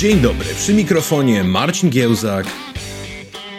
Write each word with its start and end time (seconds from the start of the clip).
Dzień 0.00 0.20
dobry, 0.20 0.46
przy 0.54 0.74
mikrofonie 0.74 1.44
Marcin 1.44 1.90
Giełzak 1.90 2.46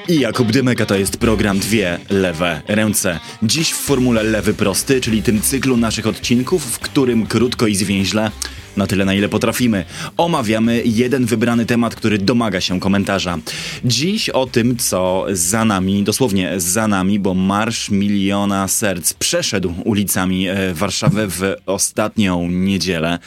i 0.08 0.20
Jakub 0.20 0.52
Dymek, 0.52 0.82
a 0.82 0.86
to 0.86 0.96
jest 0.96 1.18
program 1.18 1.60
Dwie 1.60 2.00
Lewe 2.10 2.62
Ręce. 2.68 3.20
Dziś 3.44 3.72
w 3.72 3.78
formule 3.78 4.24
Lewy 4.24 4.54
Prosty, 4.54 5.02
czyli 5.02 5.24
tym 5.24 5.42
cyklu 5.42 5.78
naszych 5.78 6.08
odcinków, 6.08 6.66
w 6.66 6.80
którym 6.80 7.28
krótko 7.28 7.68
i 7.68 7.76
zwięźle 7.76 8.32
na 8.78 8.88
tyle 8.88 9.06
na 9.06 9.14
ile 9.14 9.30
potrafimy. 9.30 9.86
Omawiamy 10.18 10.82
jeden 10.86 11.26
wybrany 11.26 11.66
temat, 11.66 11.96
który 11.96 12.18
domaga 12.18 12.62
się 12.62 12.80
komentarza. 12.80 13.38
Dziś 13.86 14.30
o 14.30 14.46
tym, 14.46 14.78
co 14.78 15.26
za 15.32 15.66
nami, 15.66 16.04
dosłownie 16.04 16.54
za 16.58 16.88
nami, 16.88 17.20
bo 17.20 17.34
Marsz 17.34 17.90
Miliona 17.90 18.68
Serc 18.68 19.14
przeszedł 19.14 19.74
ulicami 19.86 20.48
e, 20.48 20.74
Warszawy 20.74 21.28
w 21.28 21.56
ostatnią 21.66 22.50
niedzielę 22.50 23.20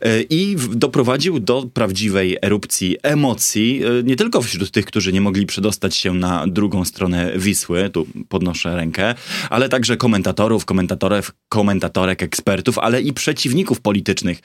e, 0.00 0.22
i 0.22 0.56
doprowadził 0.70 1.40
do 1.40 1.66
prawdziwej 1.74 2.36
erupcji 2.42 2.96
emocji, 3.02 3.82
e, 3.84 4.02
nie 4.02 4.16
tylko 4.16 4.42
wśród 4.42 4.70
tych, 4.70 4.84
którzy 4.84 5.12
nie 5.12 5.20
mogli 5.20 5.46
przedostać 5.46 5.96
się 5.96 6.14
na 6.14 6.46
drugą 6.46 6.84
stronę 6.84 7.32
Wisły, 7.36 7.90
tu 7.90 8.06
podnoszę 8.28 8.76
rękę, 8.76 9.14
ale 9.50 9.68
także 9.68 9.96
komentatorów, 9.96 10.64
komentatorów, 10.64 11.32
komentatorek, 11.48 12.22
ekspertów, 12.22 12.78
ale 12.78 13.00
i 13.00 13.12
przeciwników 13.12 13.80
politycznych 13.80 14.40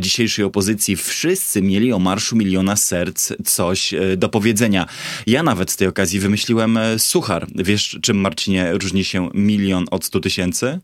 dzisiejszej 0.00 0.44
opozycji 0.44 0.96
wszyscy 0.96 1.62
mieli 1.62 1.92
o 1.92 1.98
Marszu 1.98 2.36
Miliona 2.36 2.76
Serc 2.76 3.32
coś 3.44 3.94
e, 3.94 4.16
do 4.16 4.28
powiedzenia. 4.28 4.86
Ja 5.26 5.42
nawet 5.42 5.70
z 5.70 5.76
tej 5.76 5.88
okazji 5.88 6.20
wymyśliłem 6.20 6.76
e, 6.76 6.98
suchar. 6.98 7.46
Wiesz, 7.54 7.98
czym 8.02 8.16
Marcinie 8.16 8.72
różni 8.72 9.04
się 9.04 9.30
milion 9.34 9.86
od 9.90 10.04
stu 10.04 10.20
tysięcy? 10.20 10.80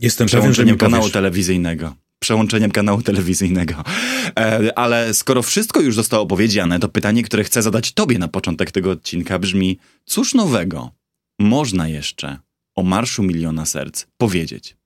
Jestem 0.00 0.28
pewien, 0.28 0.54
że 0.54 0.64
nie 0.64 0.76
kanału 0.76 1.10
telewizyjnego 1.10 1.94
przełączeniem 2.20 2.70
kanału 2.70 3.02
telewizyjnego. 3.02 3.74
ale 4.76 5.14
skoro 5.14 5.42
wszystko 5.42 5.80
już 5.80 5.94
zostało 5.94 6.26
powiedziane, 6.26 6.78
to 6.78 6.88
pytanie, 6.88 7.22
które 7.22 7.44
chcę 7.44 7.62
zadać 7.62 7.92
Tobie 7.92 8.18
na 8.18 8.28
początek 8.28 8.70
tego 8.70 8.90
odcinka 8.90 9.38
brzmi: 9.38 9.78
cóż 10.04 10.34
nowego 10.34 10.90
można 11.38 11.88
jeszcze 11.88 12.38
o 12.74 12.82
Marszu 12.82 13.22
Miliona 13.22 13.66
Serc 13.66 14.06
powiedzieć? 14.16 14.76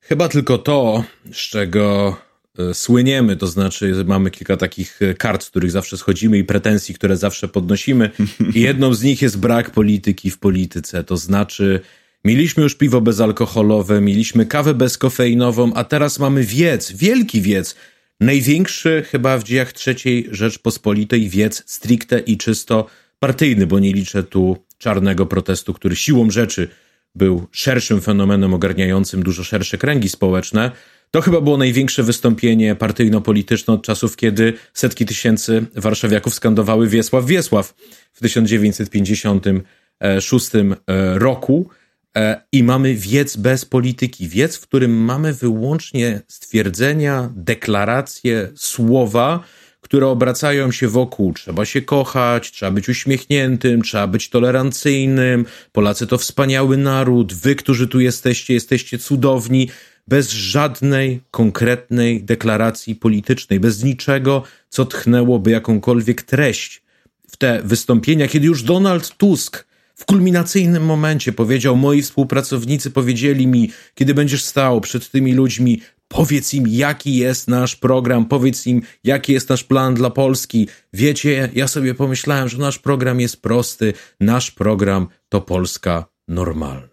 Chyba 0.00 0.28
tylko 0.28 0.58
to, 0.58 1.04
z 1.32 1.36
czego 1.36 2.16
E, 2.16 2.29
słyniemy, 2.72 3.36
to 3.36 3.46
znaczy 3.46 4.04
mamy 4.06 4.30
kilka 4.30 4.56
takich 4.56 5.02
e, 5.02 5.14
kart, 5.14 5.44
z 5.44 5.50
których 5.50 5.70
zawsze 5.70 5.96
schodzimy 5.96 6.38
i 6.38 6.44
pretensji, 6.44 6.94
które 6.94 7.16
zawsze 7.16 7.48
podnosimy. 7.48 8.10
I 8.54 8.60
jedną 8.60 8.94
z 8.94 9.02
nich 9.02 9.22
jest 9.22 9.38
brak 9.38 9.70
polityki 9.70 10.30
w 10.30 10.38
polityce, 10.38 11.04
to 11.04 11.16
znaczy 11.16 11.80
mieliśmy 12.24 12.62
już 12.62 12.74
piwo 12.74 13.00
bezalkoholowe, 13.00 14.00
mieliśmy 14.00 14.46
kawę 14.46 14.74
bezkofeinową, 14.74 15.74
a 15.74 15.84
teraz 15.84 16.18
mamy 16.18 16.42
wiec, 16.42 16.92
wielki 16.92 17.40
wiec, 17.40 17.76
największy 18.20 19.04
chyba 19.10 19.38
w 19.38 19.44
dziejach 19.44 19.72
trzeciej 19.72 20.28
Rzeczpospolitej 20.30 21.28
wiec 21.28 21.62
stricte 21.66 22.18
i 22.18 22.36
czysto 22.36 22.86
partyjny, 23.18 23.66
bo 23.66 23.78
nie 23.78 23.92
liczę 23.92 24.22
tu 24.22 24.56
czarnego 24.78 25.26
protestu, 25.26 25.74
który 25.74 25.96
siłą 25.96 26.30
rzeczy 26.30 26.68
był 27.14 27.46
szerszym 27.52 28.00
fenomenem 28.00 28.54
ogarniającym 28.54 29.22
dużo 29.22 29.44
szersze 29.44 29.78
kręgi 29.78 30.08
społeczne, 30.08 30.70
to 31.10 31.20
chyba 31.20 31.40
było 31.40 31.56
największe 31.56 32.02
wystąpienie 32.02 32.74
partyjno-polityczne 32.74 33.74
od 33.74 33.82
czasów, 33.82 34.16
kiedy 34.16 34.52
setki 34.74 35.06
tysięcy 35.06 35.66
warszawiaków 35.74 36.34
skandowały 36.34 36.88
Wiesław, 36.88 37.26
Wiesław 37.26 37.74
w 38.12 38.20
1956 38.20 40.50
e, 40.54 40.74
roku. 41.18 41.68
E, 42.16 42.42
I 42.52 42.62
mamy 42.62 42.94
wiec 42.94 43.36
bez 43.36 43.64
polityki, 43.64 44.28
wiec, 44.28 44.56
w 44.56 44.60
którym 44.60 45.04
mamy 45.04 45.32
wyłącznie 45.32 46.20
stwierdzenia, 46.28 47.32
deklaracje, 47.36 48.52
słowa, 48.56 49.44
które 49.80 50.06
obracają 50.06 50.72
się 50.72 50.88
wokół. 50.88 51.34
Trzeba 51.34 51.64
się 51.64 51.82
kochać, 51.82 52.50
trzeba 52.50 52.72
być 52.72 52.88
uśmiechniętym, 52.88 53.82
trzeba 53.82 54.06
być 54.06 54.28
tolerancyjnym, 54.28 55.46
Polacy 55.72 56.06
to 56.06 56.18
wspaniały 56.18 56.76
naród, 56.76 57.34
wy, 57.34 57.54
którzy 57.54 57.88
tu 57.88 58.00
jesteście, 58.00 58.54
jesteście 58.54 58.98
cudowni 58.98 59.68
bez 60.10 60.30
żadnej 60.30 61.20
konkretnej 61.30 62.22
deklaracji 62.22 62.94
politycznej, 62.94 63.60
bez 63.60 63.84
niczego, 63.84 64.42
co 64.68 64.86
tchnęłoby 64.86 65.50
jakąkolwiek 65.50 66.22
treść 66.22 66.82
w 67.30 67.36
te 67.36 67.62
wystąpienia, 67.64 68.28
kiedy 68.28 68.46
już 68.46 68.62
Donald 68.62 69.16
Tusk 69.16 69.66
w 69.94 70.04
kulminacyjnym 70.04 70.84
momencie 70.84 71.32
powiedział: 71.32 71.76
Moi 71.76 72.02
współpracownicy 72.02 72.90
powiedzieli 72.90 73.46
mi, 73.46 73.70
kiedy 73.94 74.14
będziesz 74.14 74.44
stał 74.44 74.80
przed 74.80 75.10
tymi 75.10 75.32
ludźmi, 75.32 75.80
powiedz 76.08 76.54
im, 76.54 76.64
jaki 76.68 77.16
jest 77.16 77.48
nasz 77.48 77.76
program, 77.76 78.26
powiedz 78.26 78.66
im, 78.66 78.82
jaki 79.04 79.32
jest 79.32 79.48
nasz 79.48 79.64
plan 79.64 79.94
dla 79.94 80.10
Polski. 80.10 80.68
Wiecie, 80.92 81.50
ja 81.54 81.68
sobie 81.68 81.94
pomyślałem, 81.94 82.48
że 82.48 82.58
nasz 82.58 82.78
program 82.78 83.20
jest 83.20 83.42
prosty, 83.42 83.92
nasz 84.20 84.50
program 84.50 85.06
to 85.28 85.40
Polska 85.40 86.04
normalna 86.28 86.89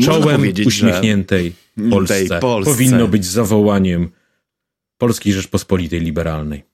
czołem 0.00 0.42
uśmiechniętej 0.66 1.52
Polsce, 1.90 2.38
Polsce 2.40 2.72
powinno 2.72 3.08
być 3.08 3.24
zawołaniem 3.24 4.10
Polskiej 4.98 5.32
Rzeczpospolitej 5.32 6.00
Liberalnej. 6.00 6.71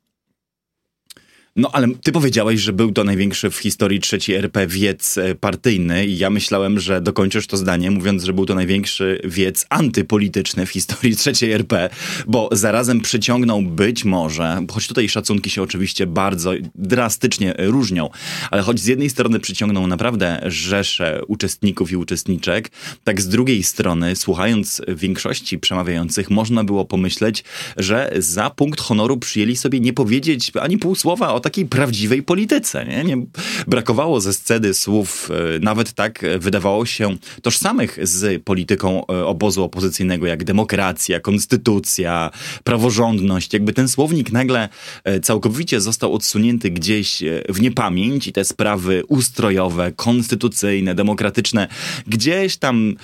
No 1.58 1.70
ale 1.72 1.88
ty 2.02 2.12
powiedziałeś, 2.12 2.60
że 2.60 2.72
był 2.72 2.92
to 2.92 3.04
największy 3.04 3.50
w 3.50 3.56
historii 3.56 4.00
trzeciej 4.00 4.36
RP 4.36 4.66
wiec 4.66 5.18
e, 5.18 5.34
partyjny 5.34 6.06
i 6.06 6.18
ja 6.18 6.30
myślałem, 6.30 6.80
że 6.80 7.00
dokończysz 7.00 7.46
to 7.46 7.56
zdanie 7.56 7.90
mówiąc, 7.90 8.24
że 8.24 8.32
był 8.32 8.46
to 8.46 8.54
największy 8.54 9.20
wiec 9.24 9.66
antypolityczny 9.68 10.66
w 10.66 10.70
historii 10.70 11.16
trzeciej 11.22 11.52
RP, 11.52 11.90
bo 12.26 12.48
zarazem 12.52 13.00
przyciągnął 13.00 13.62
być 13.62 14.04
może, 14.04 14.60
choć 14.70 14.88
tutaj 14.88 15.08
szacunki 15.08 15.50
się 15.50 15.62
oczywiście 15.62 16.06
bardzo 16.06 16.52
drastycznie 16.74 17.54
różnią, 17.58 18.10
ale 18.50 18.62
choć 18.62 18.80
z 18.80 18.86
jednej 18.86 19.10
strony 19.10 19.40
przyciągnął 19.40 19.86
naprawdę 19.86 20.40
rzesze 20.46 21.20
uczestników 21.26 21.92
i 21.92 21.96
uczestniczek, 21.96 22.70
tak 23.04 23.20
z 23.20 23.28
drugiej 23.28 23.62
strony, 23.62 24.16
słuchając 24.16 24.82
większości 24.88 25.58
przemawiających, 25.58 26.30
można 26.30 26.64
było 26.64 26.84
pomyśleć, 26.84 27.44
że 27.76 28.12
za 28.18 28.50
punkt 28.50 28.80
honoru 28.80 29.16
przyjęli 29.16 29.56
sobie 29.56 29.80
nie 29.80 29.92
powiedzieć 29.92 30.52
ani 30.60 30.78
pół 30.78 30.94
słowa 30.94 31.32
o 31.32 31.47
takiej 31.48 31.66
prawdziwej 31.66 32.22
polityce. 32.22 32.84
Nie? 32.84 33.04
nie 33.04 33.26
brakowało 33.66 34.20
ze 34.20 34.32
scedy 34.32 34.74
słów, 34.74 35.30
e, 35.56 35.58
nawet 35.58 35.92
tak 35.92 36.24
wydawało 36.38 36.86
się, 36.86 37.16
tożsamych 37.42 37.98
z 38.02 38.42
polityką 38.42 39.06
e, 39.06 39.26
obozu 39.26 39.64
opozycyjnego, 39.64 40.26
jak 40.26 40.44
demokracja, 40.44 41.20
konstytucja, 41.20 42.30
praworządność. 42.64 43.52
Jakby 43.52 43.72
ten 43.72 43.88
słownik 43.88 44.32
nagle 44.32 44.68
e, 45.04 45.20
całkowicie 45.20 45.80
został 45.80 46.14
odsunięty 46.14 46.70
gdzieś 46.70 47.22
w 47.48 47.60
niepamięć 47.60 48.26
i 48.26 48.32
te 48.32 48.44
sprawy 48.44 49.02
ustrojowe, 49.08 49.92
konstytucyjne, 49.92 50.94
demokratyczne 50.94 51.68
gdzieś 52.06 52.56
tam 52.56 52.94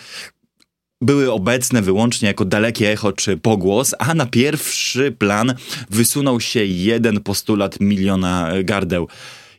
były 1.05 1.33
obecne 1.33 1.83
wyłącznie 1.83 2.29
jako 2.29 2.45
dalekie 2.45 2.93
echo 2.93 3.13
czy 3.13 3.37
pogłos, 3.37 3.95
a 3.99 4.15
na 4.15 4.27
pierwszy 4.27 5.13
plan 5.13 5.55
wysunął 5.91 6.41
się 6.41 6.65
jeden 6.65 7.21
postulat 7.21 7.81
miliona 7.81 8.53
gardeł. 8.65 9.09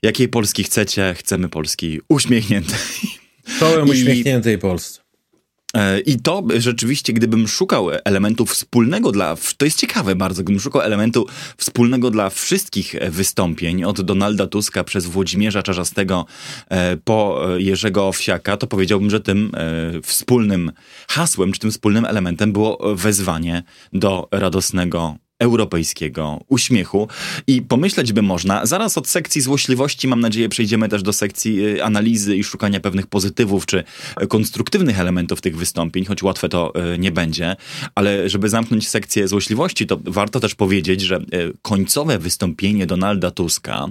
Jakiej 0.04 0.28
Polski 0.28 0.64
chcecie? 0.64 1.16
Chcemy 1.18 1.50
Polski 1.50 2.00
uśmiechniętej. 2.10 2.80
Czołem 3.60 3.90
uśmiechniętej 3.90 4.58
Polsce. 4.58 5.05
E, 5.76 6.00
I 6.00 6.20
to 6.20 6.44
rzeczywiście, 6.58 7.14
gdybym 7.14 7.48
szukał 7.48 7.90
elementu 8.06 8.46
wspólnego 8.46 9.12
dla, 9.12 9.36
to 9.58 9.66
jest 9.66 9.80
ciekawe 9.80 10.16
bardzo, 10.16 10.44
gdybym 10.44 10.60
szukał 10.60 10.82
elementu 10.82 11.28
wspólnego 11.58 12.12
dla 12.12 12.30
wszystkich 12.30 12.96
wystąpień, 13.10 13.84
od 13.84 14.02
Donalda 14.02 14.48
Tuska 14.48 14.84
przez 14.84 15.06
Włodzimierza 15.06 15.64
Czarzastego 15.64 16.26
e, 16.70 16.98
po 16.98 17.42
Jerzego 17.58 18.08
Owsiaka, 18.08 18.58
to 18.58 18.68
powiedziałbym, 18.68 19.10
że 19.10 19.20
tym 19.20 19.52
e, 19.54 20.02
wspólnym 20.02 20.72
hasłem, 21.08 21.52
czy 21.52 21.60
tym 21.60 21.72
wspólnym 21.72 22.06
elementem 22.06 22.52
było 22.52 22.96
wezwanie 22.96 23.64
do 23.94 24.28
radosnego 24.32 25.16
europejskiego 25.40 26.44
uśmiechu. 26.48 27.08
I 27.48 27.62
pomyśleć 27.62 28.14
by 28.14 28.22
można, 28.22 28.66
zaraz 28.66 28.98
od 28.98 29.08
sekcji 29.08 29.42
złośliwości 29.42 30.08
mam 30.08 30.20
nadzieję 30.20 30.50
przejdziemy 30.50 30.90
też 30.90 31.04
do 31.04 31.14
sekcji 31.14 31.66
y, 31.66 31.84
analizy 31.84 32.36
i 32.36 32.44
szukania 32.44 32.80
pewnych 32.80 33.08
pozytywów 33.08 33.66
czy 33.66 33.84
konstruktywnych 34.30 35.00
elementów 35.00 35.42
tych 35.42 35.58
wystąpień, 35.58 36.06
choć 36.06 36.24
łatwe 36.24 36.50
to 36.50 36.74
y, 36.94 37.00
nie 37.00 37.12
będzie, 37.12 37.56
ale 37.96 38.30
żeby 38.30 38.50
zamknąć 38.50 38.90
sekcję 38.90 39.28
złośliwości, 39.28 39.88
to 39.88 40.00
warto 40.04 40.40
też 40.40 40.56
powiedzieć, 40.56 41.02
że 41.02 41.18
y, 41.18 41.54
końcowe 41.62 42.20
wystąpienie 42.20 42.86
Donalda 42.86 43.32
Tuska 43.32 43.88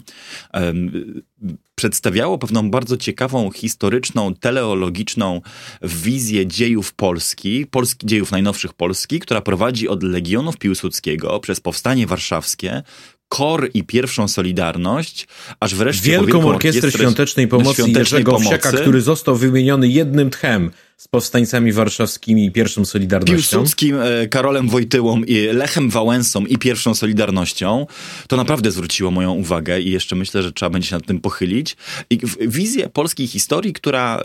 przedstawiało 1.75 2.39
pewną 2.39 2.71
bardzo 2.71 2.97
ciekawą, 2.97 3.51
historyczną, 3.51 4.35
teleologiczną 4.35 5.41
wizję 5.83 6.47
dziejów 6.47 6.95
Polski, 6.95 7.67
Polski 7.67 8.07
dziejów 8.07 8.31
najnowszych 8.31 8.73
Polski, 8.75 9.21
która 9.21 9.41
prowadzi 9.41 9.89
od 9.89 10.03
Legionów 10.03 10.57
Piłsudskiego 10.57 11.41
przez 11.41 11.61
Powstanie 11.61 12.07
Warszawskie 12.07 12.83
KOR 13.29 13.71
i 13.75 13.85
pierwszą 13.85 14.29
Solidarność, 14.29 15.27
aż 15.61 15.75
wreszcie 15.75 16.11
Wielką, 16.11 16.27
Wielką 16.27 16.49
Orkiestrę 16.49 16.93
Świątecznej 16.93 17.49
Pomocy 17.49 17.75
Świątecznej 17.75 18.01
Jerzego 18.01 18.33
Pomocy. 18.33 18.49
Wsiaka, 18.49 18.73
który 18.73 19.01
został 19.01 19.37
wymieniony 19.37 19.89
jednym 19.89 20.31
tchem 20.31 20.71
z 20.97 21.09
powstańcami 21.09 21.73
warszawskimi 21.73 22.47
i 22.47 22.53
pierwszą 22.53 22.85
Solidarnością. 22.85 23.35
Piłsudskim, 23.37 23.97
e, 24.01 24.29
Karolem 24.29 24.69
Wojtyłą, 24.69 25.23
i 25.23 25.47
Lechem 25.53 25.91
Wałęsą 25.91 26.47
i 26.47 26.59
pierwszą 26.59 26.95
Solidarnością, 26.95 27.87
to 28.29 28.37
naprawdę 28.37 28.71
zwróciło 28.71 29.11
moją 29.11 29.33
uwagę 29.33 29.81
i 29.81 29.91
jeszcze 29.91 30.17
myślę, 30.17 30.43
że 30.43 30.53
trzeba 30.53 30.71
będzie 30.71 30.89
się 30.89 30.97
nad 30.97 31.07
tym 31.07 31.21
pochylić. 31.21 31.77
I 32.11 32.21
wizję 32.41 32.89
polskiej 32.89 33.27
historii, 33.27 33.73
która 33.73 34.19
e, 34.19 34.25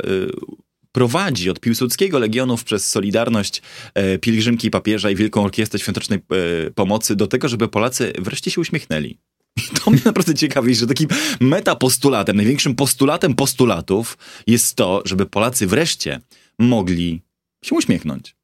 prowadzi 0.91 1.49
od 1.49 1.59
Piłsudskiego 1.59 2.19
Legionów 2.19 2.63
przez 2.63 2.87
Solidarność, 2.87 3.61
e, 3.93 4.17
Pielgrzymki 4.17 4.71
Papieża 4.71 5.09
i 5.09 5.15
Wielką 5.15 5.43
Orkiestrę 5.43 5.79
Świątecznej 5.79 6.19
e, 6.19 6.71
Pomocy 6.71 7.15
do 7.15 7.27
tego, 7.27 7.47
żeby 7.47 7.67
Polacy 7.67 8.13
wreszcie 8.19 8.51
się 8.51 8.61
uśmiechnęli. 8.61 9.17
I 9.57 9.61
to 9.61 9.91
mnie 9.91 10.01
naprawdę 10.05 10.33
ciekawi, 10.33 10.75
że 10.75 10.87
takim 10.87 11.07
metapostulatem, 11.39 12.37
największym 12.37 12.75
postulatem 12.75 13.35
postulatów 13.35 14.17
jest 14.47 14.75
to, 14.75 15.01
żeby 15.05 15.25
Polacy 15.25 15.67
wreszcie 15.67 16.19
mogli 16.59 17.21
się 17.63 17.75
uśmiechnąć. 17.75 18.35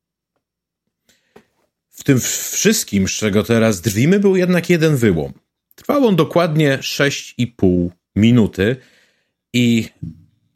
W 1.90 2.04
tym 2.04 2.20
wszystkim, 2.52 3.08
z 3.08 3.12
czego 3.12 3.44
teraz 3.44 3.82
drwimy, 3.82 4.20
był 4.20 4.36
jednak 4.36 4.70
jeden 4.70 4.98
wyłom. 4.98 5.34
Trwał 5.76 6.08
on 6.08 6.16
dokładnie 6.16 6.78
6,5 6.82 7.90
minuty 8.16 8.76
i 9.54 9.90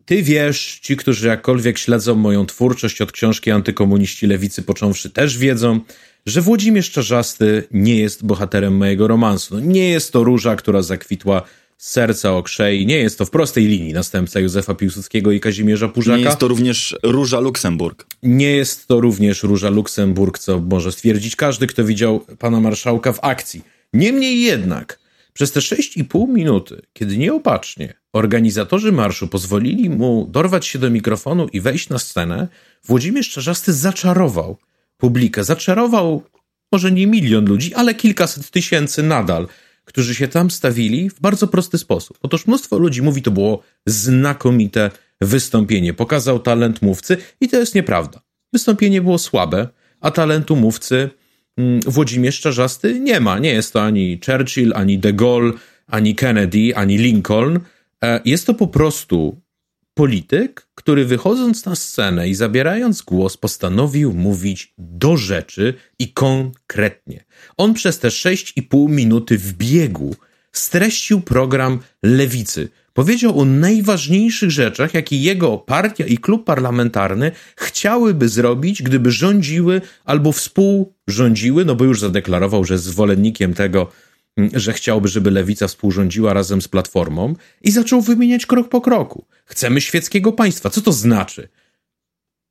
ty 0.09 0.23
wiesz, 0.23 0.79
ci, 0.81 0.97
którzy 0.97 1.27
jakkolwiek 1.27 1.77
śledzą 1.77 2.15
moją 2.15 2.45
twórczość 2.45 3.01
od 3.01 3.11
książki 3.11 3.51
Antykomuniści 3.51 4.27
Lewicy 4.27 4.63
począwszy, 4.63 5.09
też 5.09 5.38
wiedzą, 5.38 5.79
że 6.25 6.41
Włodzimierz 6.41 6.91
Czarzasty 6.91 7.63
nie 7.71 7.95
jest 7.95 8.25
bohaterem 8.25 8.77
mojego 8.77 9.07
romansu. 9.07 9.56
No, 9.56 9.59
nie 9.59 9.89
jest 9.89 10.13
to 10.13 10.23
róża, 10.23 10.56
która 10.56 10.81
zakwitła 10.81 11.41
z 11.77 11.91
serca 11.91 12.33
okrzei, 12.33 12.85
nie 12.85 12.97
jest 12.97 13.17
to 13.17 13.25
w 13.25 13.29
prostej 13.29 13.65
linii 13.65 13.94
następca 13.94 14.39
Józefa 14.39 14.75
Piłsudskiego 14.75 15.31
i 15.31 15.39
Kazimierza 15.39 15.88
Pużaka. 15.88 16.17
Nie 16.17 16.23
jest 16.23 16.38
to 16.38 16.47
również 16.47 16.97
Róża 17.03 17.39
Luksemburg. 17.39 18.05
Nie 18.23 18.51
jest 18.51 18.88
to 18.88 19.01
również 19.01 19.44
Róża 19.44 19.69
Luksemburg, 19.69 20.39
co 20.39 20.59
może 20.59 20.91
stwierdzić 20.91 21.35
każdy, 21.35 21.67
kto 21.67 21.83
widział 21.83 22.19
pana 22.19 22.59
marszałka 22.59 23.13
w 23.13 23.19
akcji. 23.21 23.62
Niemniej 23.94 24.41
jednak, 24.41 25.00
przez 25.33 25.51
te 25.51 25.59
6,5 25.59 26.29
minuty, 26.29 26.81
kiedy 26.93 27.17
nieopatrznie 27.17 27.93
organizatorzy 28.13 28.91
marszu 28.91 29.27
pozwolili 29.27 29.89
mu 29.89 30.27
dorwać 30.31 30.65
się 30.65 30.79
do 30.79 30.89
mikrofonu 30.89 31.47
i 31.47 31.61
wejść 31.61 31.89
na 31.89 31.99
scenę, 31.99 32.47
Włodzimierz 32.85 33.29
Czarzasty 33.29 33.73
zaczarował 33.73 34.57
publikę. 34.97 35.43
Zaczarował 35.43 36.23
może 36.71 36.91
nie 36.91 37.07
milion 37.07 37.45
ludzi, 37.45 37.73
ale 37.73 37.95
kilkaset 37.95 38.51
tysięcy 38.51 39.03
nadal, 39.03 39.47
którzy 39.85 40.15
się 40.15 40.27
tam 40.27 40.51
stawili 40.51 41.09
w 41.09 41.21
bardzo 41.21 41.47
prosty 41.47 41.77
sposób. 41.77 42.17
Otóż 42.21 42.47
mnóstwo 42.47 42.77
ludzi 42.77 43.01
mówi, 43.01 43.21
to 43.21 43.31
było 43.31 43.63
znakomite 43.85 44.91
wystąpienie. 45.21 45.93
Pokazał 45.93 46.39
talent 46.39 46.81
mówcy 46.81 47.17
i 47.41 47.49
to 47.49 47.57
jest 47.57 47.75
nieprawda. 47.75 48.21
Wystąpienie 48.53 49.01
było 49.01 49.17
słabe, 49.17 49.67
a 50.01 50.11
talentu 50.11 50.55
mówcy 50.55 51.09
Włodzimierz 51.86 52.40
Czarzasty 52.40 53.00
nie 53.00 53.19
ma. 53.19 53.40
Nie 53.40 53.54
jest 53.54 53.74
to 53.74 53.84
ani 53.84 54.19
Churchill, 54.25 54.74
ani 54.75 55.00
de 55.00 55.13
Gaulle, 55.13 55.54
ani 55.88 56.16
Kennedy, 56.16 56.75
ani 56.75 56.98
Lincoln. 56.98 57.60
E, 58.04 58.22
Jest 58.25 58.46
to 58.46 58.54
po 58.54 58.68
prostu 58.68 59.42
polityk, 59.94 60.68
który 60.75 61.06
wychodząc 61.06 61.66
na 61.66 61.75
scenę 61.75 62.30
i 62.30 62.36
zabierając 62.36 63.01
głos, 63.01 63.38
postanowił 63.38 64.13
mówić 64.13 64.74
do 64.78 65.18
rzeczy 65.18 65.74
i 66.00 66.13
konkretnie. 66.13 67.25
On 67.57 67.74
przez 67.74 68.00
te 68.00 68.07
6,5 68.07 68.90
minuty 68.90 69.38
w 69.38 69.54
biegu 69.54 70.16
streścił 70.51 71.22
program 71.22 71.80
lewicy. 72.04 72.69
Powiedział 73.00 73.40
o 73.40 73.46
najważniejszych 73.46 74.51
rzeczach, 74.51 74.94
jakie 74.94 75.18
jego 75.18 75.57
partia 75.57 76.06
i 76.06 76.18
klub 76.18 76.46
parlamentarny 76.46 77.31
chciałyby 77.56 78.30
zrobić, 78.30 78.84
gdyby 78.84 79.12
rządziły 79.12 79.81
albo 80.06 80.31
współrządziły, 80.31 81.66
no 81.66 81.75
bo 81.75 81.86
już 81.86 82.00
zadeklarował, 82.00 82.63
że 82.63 82.74
jest 82.74 82.84
zwolennikiem 82.84 83.54
tego, 83.54 83.92
że 84.54 84.74
chciałby, 84.74 85.07
żeby 85.07 85.31
lewica 85.31 85.68
współrządziła 85.68 86.34
razem 86.34 86.62
z 86.62 86.68
platformą 86.68 87.36
i 87.62 87.72
zaczął 87.72 88.01
wymieniać 88.01 88.46
krok 88.46 88.69
po 88.69 88.81
kroku. 88.81 89.25
Chcemy 89.46 89.81
świeckiego 89.81 90.31
państwa. 90.31 90.69
Co 90.69 90.81
to 90.81 90.92
znaczy? 90.92 91.50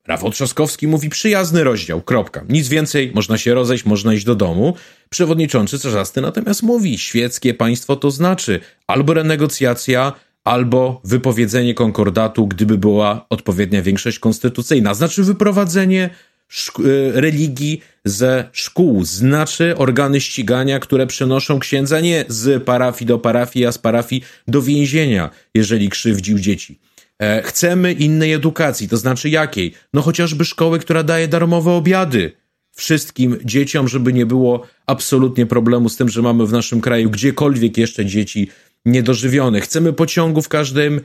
Rafał 0.07 0.31
Trzaskowski 0.31 0.87
mówi 0.87 1.09
przyjazny 1.09 1.65
rozdział, 1.65 2.03
kropka. 2.03 2.45
Nic 2.49 2.69
więcej, 2.69 3.13
można 3.15 3.39
się 3.39 3.55
rozejść, 3.55 3.85
można 3.85 4.15
iść 4.15 4.25
do 4.25 4.35
domu. 4.35 4.75
Przewodniczący 5.11 5.79
Czarzasty 5.79 6.21
natomiast 6.21 6.63
mówi, 6.63 6.99
świeckie 6.99 7.55
państwo 7.55 7.97
to 7.97 8.11
znaczy 8.11 8.61
albo 8.87 9.15
renegocjacja, 9.15 10.13
albo 10.49 11.01
wypowiedzenie 11.05 11.75
konkordatu, 11.75 12.47
gdyby 12.47 12.79
była 12.79 13.27
odpowiednia 13.31 13.83
większość 13.83 14.19
konstytucyjna. 14.19 14.95
Znaczy 14.95 15.25
wyprowadzenie 15.25 16.11
y, 16.79 17.13
religii 17.15 17.81
ze 18.05 18.49
szkół. 18.53 19.05
Znaczy 19.05 19.77
organy 19.77 20.21
ścigania, 20.21 20.79
które 20.79 21.07
przenoszą 21.07 21.59
księdza 21.59 22.01
nie 22.01 22.25
z 22.29 22.65
parafii 22.65 23.07
do 23.07 23.19
parafii, 23.19 23.67
a 23.67 23.73
z 23.73 23.79
parafii 23.79 24.23
do 24.49 24.63
więzienia, 24.63 25.31
jeżeli 25.55 25.89
krzywdził 25.89 26.39
dzieci. 26.39 26.79
E, 27.19 27.43
Chcemy 27.43 27.93
innej 27.93 28.33
edukacji, 28.33 28.89
to 28.89 28.97
znaczy 28.97 29.31
jakiej? 29.31 29.75
No 29.95 30.03
chociażby 30.03 30.45
szkoły, 30.45 30.79
która 30.79 31.03
daje 31.03 31.29
darmowe 31.29 31.73
obiady 31.73 32.33
wszystkim 32.79 33.39
dzieciom, 33.45 33.89
żeby 33.89 34.13
nie 34.13 34.27
było 34.27 34.67
absolutnie 34.87 35.47
problemu 35.47 35.89
z 35.89 35.97
tym, 35.97 36.09
że 36.09 36.23
mamy 36.23 36.47
w 36.47 36.53
naszym 36.53 36.81
kraju 36.81 37.11
gdziekolwiek 37.11 37.79
jeszcze 37.79 38.07
dzieci 38.07 38.51
niedożywione. 38.91 39.61
Chcemy 39.61 39.93
pociągu 39.93 40.43
w 40.43 40.49
każdym 40.49 41.01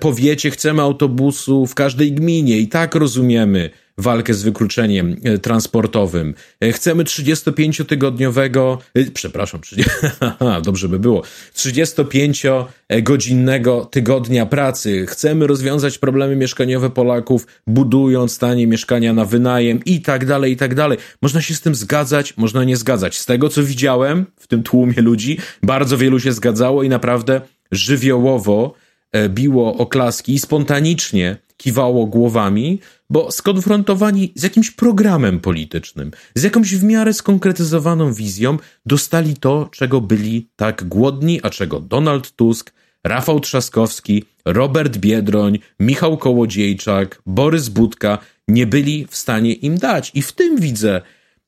powiecie, 0.00 0.50
chcemy 0.50 0.82
autobusu 0.82 1.66
w 1.66 1.74
każdej 1.74 2.12
gminie 2.12 2.58
i 2.58 2.68
tak 2.68 2.94
rozumiemy 2.94 3.70
walkę 3.98 4.34
z 4.34 4.42
wykluczeniem 4.42 5.16
e, 5.24 5.38
transportowym. 5.38 6.34
E, 6.60 6.72
Chcemy 6.72 7.04
35-tygodniowego, 7.04 8.78
e, 8.94 9.10
przepraszam, 9.10 9.60
30, 9.60 9.90
dobrze 10.64 10.88
by 10.88 10.98
było, 10.98 11.22
35-godzinnego 11.54 13.90
tygodnia 13.90 14.46
pracy. 14.46 15.06
Chcemy 15.06 15.46
rozwiązać 15.46 15.98
problemy 15.98 16.36
mieszkaniowe 16.36 16.90
Polaków, 16.90 17.46
budując 17.66 18.38
tanie 18.38 18.66
mieszkania 18.66 19.12
na 19.12 19.24
wynajem 19.24 19.84
i 19.84 20.00
tak 20.00 20.26
dalej, 20.26 20.52
i 20.52 20.56
tak 20.56 20.74
dalej. 20.74 20.98
Można 21.22 21.42
się 21.42 21.54
z 21.54 21.60
tym 21.60 21.74
zgadzać, 21.74 22.36
można 22.36 22.64
nie 22.64 22.76
zgadzać. 22.76 23.18
Z 23.18 23.26
tego, 23.26 23.48
co 23.48 23.62
widziałem 23.62 24.26
w 24.36 24.46
tym 24.46 24.62
tłumie 24.62 25.02
ludzi, 25.02 25.38
bardzo 25.62 25.98
wielu 25.98 26.20
się 26.20 26.32
zgadzało 26.32 26.82
i 26.82 26.88
naprawdę 26.88 27.40
żywiołowo 27.72 28.74
e, 28.74 28.85
biło 29.28 29.76
oklaski 29.76 30.34
i 30.34 30.38
spontanicznie 30.38 31.36
kiwało 31.56 32.06
głowami, 32.06 32.80
bo 33.10 33.32
skonfrontowani 33.32 34.32
z 34.34 34.42
jakimś 34.42 34.70
programem 34.70 35.40
politycznym, 35.40 36.10
z 36.34 36.42
jakąś 36.42 36.74
w 36.74 36.84
miarę 36.84 37.14
skonkretyzowaną 37.14 38.12
wizją, 38.12 38.58
dostali 38.86 39.36
to, 39.36 39.68
czego 39.72 40.00
byli 40.00 40.48
tak 40.56 40.84
głodni, 40.84 41.40
a 41.42 41.50
czego 41.50 41.80
Donald 41.80 42.32
Tusk, 42.32 42.72
Rafał 43.04 43.40
Trzaskowski, 43.40 44.24
Robert 44.44 44.96
Biedroń, 44.96 45.58
Michał 45.80 46.16
Kołodziejczak, 46.16 47.22
Borys 47.26 47.68
Budka 47.68 48.18
nie 48.48 48.66
byli 48.66 49.06
w 49.10 49.16
stanie 49.16 49.52
im 49.52 49.78
dać. 49.78 50.10
I 50.14 50.22
w 50.22 50.32
tym 50.32 50.60
widzę 50.60 51.00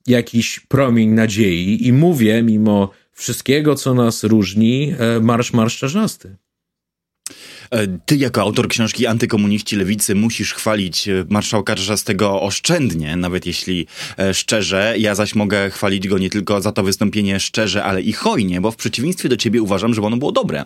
jakiś 0.07 0.61
promień 0.61 1.09
nadziei 1.09 1.87
i 1.87 1.93
mówię, 1.93 2.43
mimo 2.43 2.91
wszystkiego, 3.13 3.75
co 3.75 3.95
nas 3.95 4.25
różni, 4.25 4.95
e, 4.99 5.21
marsz, 5.21 5.53
marsz 5.53 5.79
czarzasty. 5.79 6.29
E, 6.29 6.48
Ty 8.07 8.17
jako 8.17 8.41
autor 8.41 8.69
książki 8.69 9.07
Antykomuniści 9.07 9.77
Lewicy 9.77 10.15
musisz 10.15 10.55
chwalić 10.55 11.09
e, 11.09 11.25
marszałka 11.29 11.75
Czarzastego 11.75 12.43
oszczędnie, 12.43 13.17
nawet 13.17 13.47
jeśli 13.47 13.87
e, 14.19 14.35
szczerze. 14.35 14.95
Ja 14.99 15.15
zaś 15.15 15.35
mogę 15.35 15.71
chwalić 15.71 16.09
go 16.09 16.19
nie 16.19 16.31
tylko 16.31 16.61
za 16.61 16.73
to 16.73 16.83
wystąpienie 16.83 17.41
szczerze, 17.41 17.85
ale 17.85 18.03
i 18.03 18.13
hojnie, 18.13 18.61
bo 18.61 18.71
w 18.71 18.77
przeciwieństwie 18.77 19.29
do 19.29 19.37
ciebie 19.37 19.63
uważam, 19.63 19.95
że 19.95 20.03
ono 20.03 20.17
było 20.17 20.33
dobre. 20.33 20.65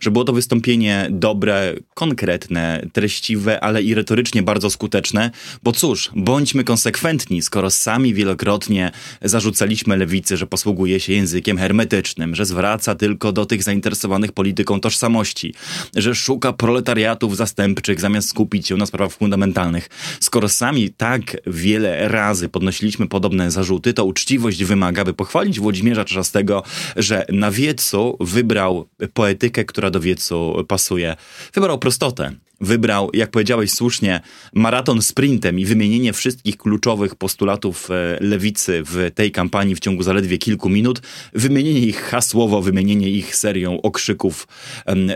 Że 0.00 0.10
było 0.10 0.24
to 0.24 0.32
wystąpienie 0.32 1.08
dobre, 1.10 1.74
konkretne, 1.94 2.86
treściwe, 2.92 3.60
ale 3.60 3.82
i 3.82 3.94
retorycznie 3.94 4.42
bardzo 4.42 4.70
skuteczne, 4.70 5.30
bo 5.62 5.72
cóż, 5.72 6.10
bądźmy 6.16 6.64
konsekwentni, 6.64 7.42
skoro 7.42 7.70
sami 7.70 8.14
wielokrotnie 8.14 8.90
zarzucaliśmy 9.22 9.96
lewicy, 9.96 10.36
że 10.36 10.46
posługuje 10.46 11.00
się 11.00 11.12
językiem 11.12 11.58
hermetycznym, 11.58 12.34
że 12.34 12.46
zwraca 12.46 12.94
tylko 12.94 13.32
do 13.32 13.46
tych 13.46 13.62
zainteresowanych 13.62 14.32
polityką 14.32 14.80
tożsamości, 14.80 15.54
że 15.94 16.14
szuka 16.14 16.35
proletariatów 16.40 17.36
zastępczych 17.36 18.00
zamiast 18.00 18.28
skupić 18.28 18.68
się 18.68 18.76
na 18.76 18.86
sprawach 18.86 19.12
fundamentalnych. 19.12 19.88
Skoro 20.20 20.48
sami 20.48 20.90
tak 20.90 21.36
wiele 21.46 22.08
razy 22.08 22.48
podnosiliśmy 22.48 23.08
podobne 23.08 23.50
zarzuty, 23.50 23.94
to 23.94 24.04
uczciwość 24.04 24.64
wymaga, 24.64 25.04
by 25.04 25.14
pochwalić 25.14 25.60
Włodzimierza 25.60 26.04
Czarzastego, 26.04 26.62
że 26.96 27.26
na 27.32 27.50
wiecu 27.50 28.16
wybrał 28.20 28.88
poetykę, 29.14 29.64
która 29.64 29.90
do 29.90 30.00
wiecu 30.00 30.64
pasuje. 30.68 31.16
Wybrał 31.54 31.78
prostotę. 31.78 32.32
Wybrał, 32.60 33.10
jak 33.14 33.30
powiedziałeś 33.30 33.70
słusznie, 33.70 34.20
maraton 34.54 35.02
sprintem 35.02 35.58
i 35.58 35.64
wymienienie 35.64 36.12
wszystkich 36.12 36.56
kluczowych 36.56 37.14
postulatów 37.14 37.90
e, 37.90 38.18
lewicy 38.20 38.82
w 38.84 39.10
tej 39.14 39.32
kampanii 39.32 39.74
w 39.74 39.80
ciągu 39.80 40.02
zaledwie 40.02 40.38
kilku 40.38 40.68
minut, 40.68 41.02
wymienienie 41.32 41.80
ich 41.80 42.00
hasłowo, 42.00 42.62
wymienienie 42.62 43.10
ich 43.10 43.36
serią 43.36 43.82
okrzyków, 43.82 44.48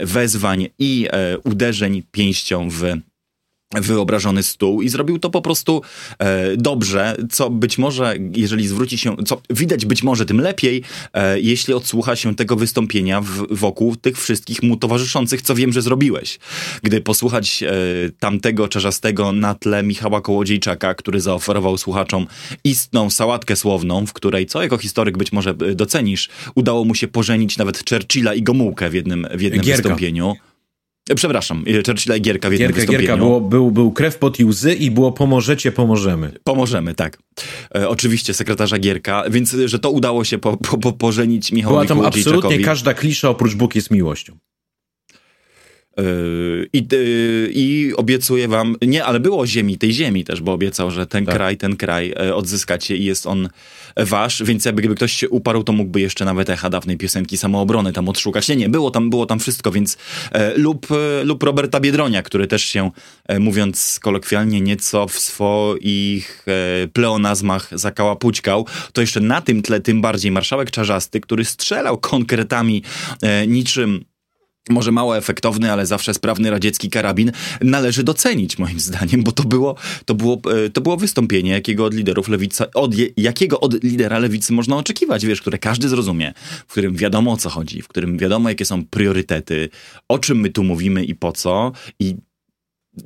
wezwań 0.03 0.69
i 0.79 1.09
e, 1.11 1.39
uderzeń 1.39 2.03
pięścią 2.13 2.69
w 2.71 2.83
wyobrażony 3.75 4.43
stół 4.43 4.83
i 4.83 4.89
zrobił 4.89 5.19
to 5.19 5.31
po 5.31 5.43
prostu 5.43 5.83
e, 6.19 6.57
dobrze, 6.57 7.17
co 7.31 7.51
być 7.51 7.79
może, 7.79 8.15
jeżeli 8.37 8.69
zwróci 8.69 8.99
się, 8.99 9.17
co 9.27 9.43
widać 9.51 9.87
być 9.87 10.03
może 10.03 10.27
tym 10.27 10.41
lepiej, 10.41 10.83
e, 11.13 11.41
jeśli 11.41 11.75
odsłucha 11.75 12.17
się 12.17 12.35
tego 12.35 12.57
wystąpienia 12.57 13.21
w, 13.21 13.47
wokół 13.51 13.97
tych 13.97 14.19
wszystkich 14.19 14.63
mu 14.63 14.77
towarzyszących, 14.77 15.43
co 15.43 15.55
wiem, 15.55 15.73
że 15.73 15.83
zrobiłeś. 15.83 16.39
Gdy 16.83 17.01
posłuchać 17.01 17.63
e, 17.63 17.73
tamtego 18.19 18.69
czarzastego 18.69 19.33
na 19.33 19.55
tle 19.55 19.83
Michała 19.83 20.21
Kołodziejczaka, 20.21 20.95
który 20.95 21.21
zaoferował 21.21 21.79
słuchaczom 21.79 22.27
istną 22.65 23.11
sałatkę 23.11 23.57
słowną, 23.57 24.07
w 24.07 24.13
której, 24.13 24.47
co 24.47 24.63
jako 24.63 24.79
historyk 24.79 25.19
być 25.19 25.33
może 25.33 25.51
e, 25.51 25.75
docenisz, 25.75 26.29
udało 26.55 26.85
mu 26.85 26.95
się 26.95 27.09
pożenić 27.09 27.59
nawet 27.59 27.91
Churchilla 27.91 28.35
i 28.35 28.43
Gomułkę 28.43 28.91
w 28.91 28.95
jednym, 28.95 29.27
w 29.35 29.41
jednym 29.41 29.65
wystąpieniu. 29.65 30.35
Przepraszam, 31.15 31.65
e, 31.67 31.83
Churchilla 31.87 32.17
i 32.17 32.21
Gierka 32.21 32.49
w 32.49 32.53
jednym 32.53 32.69
Gierka, 32.69 32.81
wystąpieniu. 32.81 33.07
Gierka, 33.07 33.17
było, 33.17 33.41
był, 33.41 33.71
był 33.71 33.93
krew 33.93 34.19
pod 34.19 34.41
i 34.41 34.45
łzy 34.45 34.75
i 34.75 34.91
było 34.91 35.13
pomożecie, 35.13 35.73
pomożemy. 35.73 36.33
Pomożemy, 36.45 36.95
tak. 36.95 37.19
E, 37.75 37.89
oczywiście 37.89 38.35
sekretarza 38.35 38.79
Gierka, 38.79 39.25
więc 39.31 39.57
że 39.65 39.79
to 39.79 39.91
udało 39.91 40.25
się 40.25 40.39
po, 40.39 40.57
po, 40.57 40.79
po 40.79 40.93
pożenić 40.93 41.53
Michałowi 41.53 41.87
Była 41.87 42.03
tam 42.03 42.07
absolutnie 42.07 42.59
każda 42.59 42.95
klisza 42.95 43.29
oprócz 43.29 43.55
Bóg 43.55 43.75
jest 43.75 43.91
miłością. 43.91 44.39
Yy, 45.97 46.69
I, 46.73 46.87
yy, 46.93 47.51
I 47.53 47.93
obiecuję 47.97 48.49
wam, 48.49 48.77
nie, 48.83 49.05
ale 49.05 49.21
było 49.21 49.39
o 49.39 49.47
ziemi, 49.47 49.79
tej 49.79 49.93
ziemi 49.93 50.25
też, 50.25 50.41
bo 50.41 50.53
obiecał, 50.53 50.91
że 50.91 51.07
ten 51.07 51.27
tak. 51.27 51.35
kraj, 51.35 51.57
ten 51.57 51.77
kraj 51.77 52.13
e, 52.21 52.35
odzyskacie 52.35 52.97
i 52.97 53.05
jest 53.05 53.27
on 53.27 53.49
wasz, 53.97 54.43
więc 54.43 54.65
jakby 54.65 54.83
gdyby 54.83 54.95
ktoś 54.95 55.13
się 55.13 55.29
uparł, 55.29 55.63
to 55.63 55.73
mógłby 55.73 56.01
jeszcze 56.01 56.25
nawet 56.25 56.51
echa 56.51 56.71
dawnej 56.71 56.97
piosenki 56.97 57.37
samoobrony 57.37 57.93
tam 57.93 58.09
odszukać. 58.09 58.49
Nie, 58.49 58.57
nie, 58.57 58.69
było 58.69 58.91
tam, 58.91 59.11
było 59.11 59.27
tam 59.27 59.39
wszystko, 59.39 59.73
więc 59.73 59.99
e, 60.33 60.59
lub, 60.59 60.87
e, 60.91 61.25
lub 61.25 61.43
Roberta 61.43 61.81
Biedronia, 61.81 62.23
który 62.23 62.47
też 62.47 62.65
się, 62.65 62.91
mówiąc 63.41 63.99
kolokwialnie, 64.03 64.61
nieco 64.61 65.09
w 65.09 65.19
swoich 65.19 66.47
pleonazmach 66.93 67.71
zakałapućkał, 67.73 68.67
to 68.93 69.01
jeszcze 69.01 69.21
na 69.21 69.41
tym 69.41 69.63
tle 69.63 69.81
tym 69.81 70.01
bardziej 70.01 70.31
marszałek 70.31 70.71
Czarzasty, 70.71 71.21
który 71.21 71.45
strzelał 71.45 71.99
konkretami 71.99 72.83
niczym 73.47 74.05
może 74.71 74.93
mało 74.93 75.17
efektowny, 75.17 75.73
ale 75.73 75.87
zawsze 75.87 76.15
sprawny 76.15 76.51
radziecki 76.51 76.91
karabin 76.91 77.33
należy 77.61 78.03
docenić 78.03 78.59
moim 78.59 78.81
zdaniem, 78.81 79.23
bo 79.23 79.33
to 79.33 79.43
było, 79.45 79.75
to 80.05 80.15
było, 80.15 80.41
e, 80.67 80.71
to 80.71 80.81
było 80.81 80.97
wystąpienie, 80.97 81.51
jakiego 81.51 81.85
od 81.85 81.95
liderów 81.95 82.29
lewicy, 82.29 82.73
od, 82.73 82.95
jakiego 83.17 83.61
od 83.61 83.85
lidera 83.85 84.19
lewicy 84.19 84.53
można 84.53 84.77
oczekiwać, 84.77 85.27
wiesz, 85.27 85.41
które 85.41 85.59
każdy 85.59 85.89
zrozumie, 85.89 86.33
w 86.67 86.73
którym 86.73 86.97
wiadomo 86.97 87.33
o 87.33 87.37
co 87.37 87.51
chodzi, 87.51 87.83
w 87.83 87.89
którym 87.89 88.19
wiadomo 88.19 88.49
jakie 88.49 88.65
są 88.65 88.85
priorytety, 88.85 89.69
o 90.09 90.19
czym 90.19 90.41
my 90.41 90.51
tu 90.51 90.65
mówimy 90.65 91.05
i 91.05 91.15
po 91.15 91.33
co 91.33 91.73
i 91.99 92.17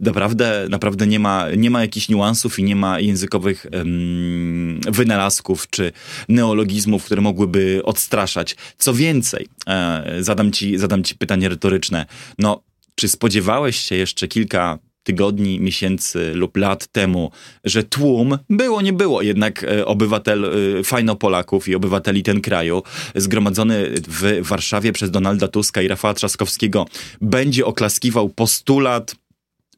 naprawdę, 0.00 0.66
naprawdę 0.70 1.06
nie 1.06 1.18
ma, 1.18 1.46
nie 1.56 1.70
ma 1.70 1.80
jakichś 1.80 2.08
niuansów 2.08 2.58
i 2.58 2.64
nie 2.64 2.76
ma 2.76 3.00
językowych 3.00 3.66
um, 3.72 4.80
wynalazków 4.90 5.70
czy 5.70 5.92
neologizmów, 6.28 7.04
które 7.04 7.22
mogłyby 7.22 7.80
odstraszać. 7.84 8.56
Co 8.78 8.94
więcej, 8.94 9.48
e, 9.66 10.16
zadam, 10.20 10.52
ci, 10.52 10.78
zadam 10.78 11.04
ci 11.04 11.14
pytanie 11.14 11.48
retoryczne. 11.48 12.06
No, 12.38 12.62
czy 12.94 13.08
spodziewałeś 13.08 13.76
się 13.76 13.94
jeszcze 13.94 14.28
kilka 14.28 14.78
tygodni, 15.04 15.60
miesięcy 15.60 16.34
lub 16.34 16.56
lat 16.56 16.86
temu, 16.86 17.30
że 17.64 17.82
tłum, 17.82 18.38
było, 18.50 18.82
nie 18.82 18.92
było, 18.92 19.22
jednak 19.22 19.64
e, 19.64 19.86
obywatel, 19.86 20.44
e, 20.44 20.84
fajno 20.84 21.16
Polaków 21.16 21.68
i 21.68 21.74
obywateli 21.74 22.22
ten 22.22 22.40
kraju, 22.40 22.82
zgromadzony 23.14 23.90
w 24.08 24.48
Warszawie 24.48 24.92
przez 24.92 25.10
Donalda 25.10 25.48
Tuska 25.48 25.82
i 25.82 25.88
Rafała 25.88 26.14
Trzaskowskiego, 26.14 26.86
będzie 27.20 27.66
oklaskiwał 27.66 28.28
postulat 28.28 29.16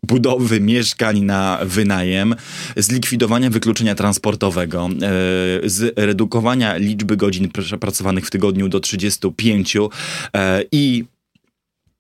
budowy 0.03 0.61
mieszkań 0.61 1.21
na 1.21 1.59
wynajem, 1.63 2.35
zlikwidowania 2.77 3.51
wykluczenia 3.51 3.95
transportowego, 3.95 4.89
e, 5.65 5.69
zredukowania 5.69 6.77
liczby 6.77 7.17
godzin 7.17 7.49
pracowanych 7.81 8.27
w 8.27 8.31
tygodniu 8.31 8.69
do 8.69 8.81
35 8.81 9.77
e, 10.35 10.63
i 10.73 11.05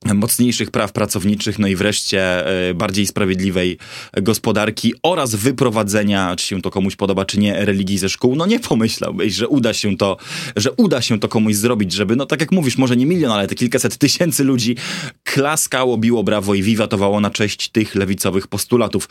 mocniejszych 0.05 0.71
praw 0.71 0.93
pracowniczych, 0.93 1.59
no 1.59 1.69
i 1.69 1.77
wreszcie 1.77 2.47
e, 2.69 2.75
bardziej 2.75 3.07
sprawiedliwej 3.07 3.79
gospodarki 4.23 4.95
oraz 5.03 5.35
wyprowadzenia, 5.35 6.37
czy 6.37 6.47
się 6.47 6.63
to 6.63 6.71
komuś 6.71 6.97
podoba, 6.97 7.25
czy 7.25 7.39
nie, 7.39 7.65
religii 7.65 7.99
ze 7.99 8.09
szkół. 8.09 8.37
No 8.37 8.47
nie 8.47 8.61
pomyślałbyś, 8.61 9.35
że 9.35 9.49
uda 9.49 9.75
się 9.75 9.97
to, 9.97 10.17
że 10.57 10.73
uda 10.73 11.03
się 11.03 11.21
to 11.21 11.29
komuś 11.29 11.55
zrobić, 11.55 11.93
żeby, 11.93 12.17
no 12.17 12.27
tak 12.27 12.41
jak 12.41 12.53
mówisz, 12.53 12.79
może 12.79 12.97
nie 12.97 13.07
milion, 13.07 13.33
ale 13.33 13.47
te 13.47 13.55
kilkaset 13.55 13.97
tysięcy 13.97 14.45
ludzi 14.45 14.77
klaskało, 15.25 15.99
biło 15.99 16.25
brawo 16.25 16.55
i 16.55 16.63
wiwatowało 16.63 17.21
na 17.21 17.31
cześć 17.31 17.69
tych 17.69 17.95
lewicowych 17.95 18.47
postulatów. 18.47 19.09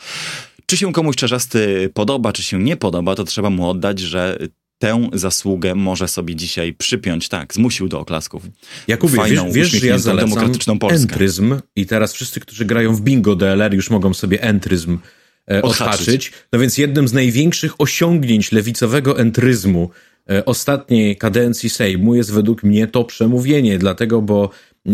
Czy 0.66 0.76
się 0.76 0.92
komuś 0.92 1.16
czerzasty 1.16 1.90
podoba, 1.94 2.32
czy 2.32 2.42
się 2.42 2.62
nie 2.62 2.76
podoba, 2.76 3.14
to 3.14 3.24
trzeba 3.24 3.50
mu 3.50 3.70
oddać, 3.70 4.00
że 4.00 4.38
tę 4.78 5.08
zasługę 5.12 5.74
może 5.74 6.08
sobie 6.08 6.36
dzisiaj 6.36 6.74
przypiąć. 6.74 7.28
Tak, 7.28 7.54
zmusił 7.54 7.88
do 7.88 8.00
oklasków. 8.00 8.42
Jakubie, 8.88 9.16
Fajną, 9.16 9.52
wiesz, 9.52 9.72
wiesz 9.72 9.80
że 9.82 9.86
ja 9.86 9.98
zalecam 9.98 10.30
demokratyczną 10.30 10.78
Polskę. 10.78 11.02
entryzm 11.02 11.60
i 11.76 11.86
teraz 11.86 12.12
wszyscy, 12.12 12.40
którzy 12.40 12.64
grają 12.64 12.94
w 12.94 13.00
bingo 13.00 13.36
DLR 13.36 13.74
już 13.74 13.90
mogą 13.90 14.14
sobie 14.14 14.42
entryzm 14.42 14.98
e, 15.50 15.62
odhaczyć. 15.62 16.32
No 16.52 16.58
więc 16.58 16.78
jednym 16.78 17.08
z 17.08 17.12
największych 17.12 17.80
osiągnięć 17.80 18.52
lewicowego 18.52 19.18
entryzmu 19.18 19.90
e, 20.30 20.44
ostatniej 20.44 21.16
kadencji 21.16 21.70
Sejmu 21.70 22.14
jest 22.14 22.32
według 22.32 22.62
mnie 22.62 22.86
to 22.86 23.04
przemówienie, 23.04 23.78
dlatego, 23.78 24.22
bo 24.22 24.50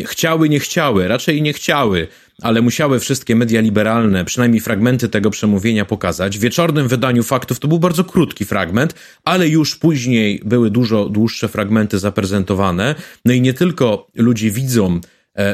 chciały, 0.07 0.49
nie 0.49 0.61
chciały, 0.61 1.09
raczej 1.09 1.43
nie 1.43 1.53
chciały, 1.53 2.09
ale 2.43 2.63
musiały 2.63 3.01
wszystkie 3.01 3.37
media 3.37 3.61
liberalne 3.61 4.25
przynajmniej 4.25 4.61
fragmenty 4.61 5.09
tego 5.09 5.31
przemówienia 5.31 5.85
pokazać. 5.85 6.39
W 6.39 6.41
wieczornym 6.41 6.89
wydaniu 6.89 7.23
faktów 7.23 7.61
to 7.61 7.69
był 7.69 7.79
bardzo 7.79 8.05
krótki 8.05 8.45
fragment, 8.45 8.95
ale 9.25 9.49
już 9.49 9.77
później 9.77 10.43
były 10.45 10.71
dużo 10.71 11.09
dłuższe 11.09 11.49
fragmenty 11.49 11.99
zaprezentowane. 11.99 12.95
No 13.25 13.33
i 13.33 13.41
nie 13.41 13.55
tylko 13.55 14.07
ludzie 14.15 14.51
widzą, 14.51 15.01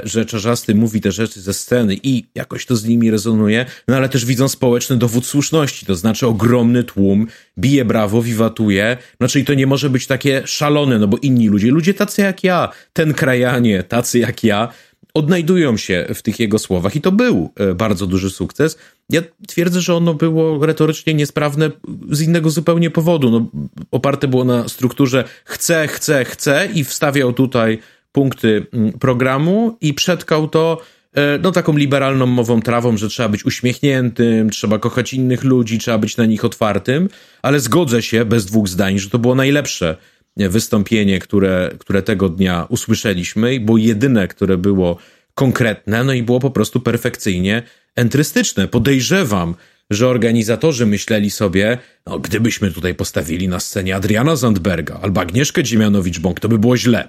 że 0.04 0.26
Czarzasty 0.26 0.74
mówi 0.74 1.00
te 1.00 1.12
rzeczy 1.12 1.40
ze 1.40 1.54
sceny 1.54 1.96
i 2.02 2.24
jakoś 2.34 2.66
to 2.66 2.76
z 2.76 2.84
nimi 2.84 3.10
rezonuje, 3.10 3.66
no 3.88 3.96
ale 3.96 4.08
też 4.08 4.24
widzą 4.24 4.48
społeczny 4.48 4.96
dowód 4.96 5.26
słuszności, 5.26 5.86
to 5.86 5.94
znaczy 5.94 6.26
ogromny 6.26 6.84
tłum 6.84 7.26
bije 7.58 7.84
brawo, 7.84 8.22
wiwatuje, 8.22 8.96
no 9.20 9.28
czyli 9.28 9.44
to 9.44 9.54
nie 9.54 9.66
może 9.66 9.90
być 9.90 10.06
takie 10.06 10.42
szalone, 10.44 10.98
no 10.98 11.08
bo 11.08 11.16
inni 11.16 11.48
ludzie, 11.48 11.70
ludzie 11.70 11.94
tacy 11.94 12.22
jak 12.22 12.44
ja, 12.44 12.68
ten 12.92 13.14
krajanie, 13.14 13.82
tacy 13.82 14.18
jak 14.18 14.44
ja, 14.44 14.68
odnajdują 15.14 15.76
się 15.76 16.06
w 16.14 16.22
tych 16.22 16.40
jego 16.40 16.58
słowach 16.58 16.96
i 16.96 17.00
to 17.00 17.12
był 17.12 17.52
e, 17.56 17.74
bardzo 17.74 18.06
duży 18.06 18.30
sukces. 18.30 18.78
Ja 19.10 19.22
twierdzę, 19.48 19.80
że 19.80 19.94
ono 19.94 20.14
było 20.14 20.66
retorycznie 20.66 21.14
niesprawne 21.14 21.70
z 22.10 22.20
innego 22.20 22.50
zupełnie 22.50 22.90
powodu. 22.90 23.30
No, 23.30 23.50
oparte 23.90 24.28
było 24.28 24.44
na 24.44 24.68
strukturze 24.68 25.24
chcę, 25.44 25.88
chcę, 25.88 26.24
chcę 26.24 26.68
i 26.74 26.84
wstawiał 26.84 27.32
tutaj 27.32 27.78
punkty 28.18 28.66
mm, 28.72 28.92
programu 28.92 29.76
i 29.80 29.94
przetkał 29.94 30.48
to 30.48 30.82
e, 31.14 31.38
no 31.42 31.52
taką 31.52 31.76
liberalną 31.76 32.26
mową 32.26 32.62
trawą, 32.62 32.96
że 32.96 33.08
trzeba 33.08 33.28
być 33.28 33.44
uśmiechniętym, 33.46 34.50
trzeba 34.50 34.78
kochać 34.78 35.12
innych 35.12 35.44
ludzi, 35.44 35.78
trzeba 35.78 35.98
być 35.98 36.16
na 36.16 36.26
nich 36.26 36.44
otwartym, 36.44 37.08
ale 37.42 37.60
zgodzę 37.60 38.02
się 38.02 38.24
bez 38.24 38.46
dwóch 38.46 38.68
zdań, 38.68 38.98
że 38.98 39.10
to 39.10 39.18
było 39.18 39.34
najlepsze 39.34 39.96
wystąpienie, 40.36 41.18
które, 41.18 41.70
które 41.78 42.02
tego 42.02 42.28
dnia 42.28 42.66
usłyszeliśmy, 42.68 43.60
bo 43.60 43.76
jedyne, 43.76 44.28
które 44.28 44.56
było 44.56 44.98
konkretne, 45.34 46.04
no 46.04 46.12
i 46.12 46.22
było 46.22 46.40
po 46.40 46.50
prostu 46.50 46.80
perfekcyjnie 46.80 47.62
entrystyczne. 47.96 48.68
Podejrzewam, 48.68 49.54
że 49.90 50.08
organizatorzy 50.08 50.86
myśleli 50.86 51.30
sobie, 51.30 51.78
no 52.06 52.18
gdybyśmy 52.18 52.70
tutaj 52.70 52.94
postawili 52.94 53.48
na 53.48 53.60
scenie 53.60 53.96
Adriana 53.96 54.36
Zandberga 54.36 54.98
albo 55.02 55.20
Agnieszkę 55.20 55.62
Dziemianowicz-Bąk, 55.62 56.40
to 56.40 56.48
by 56.48 56.58
było 56.58 56.76
źle. 56.76 57.08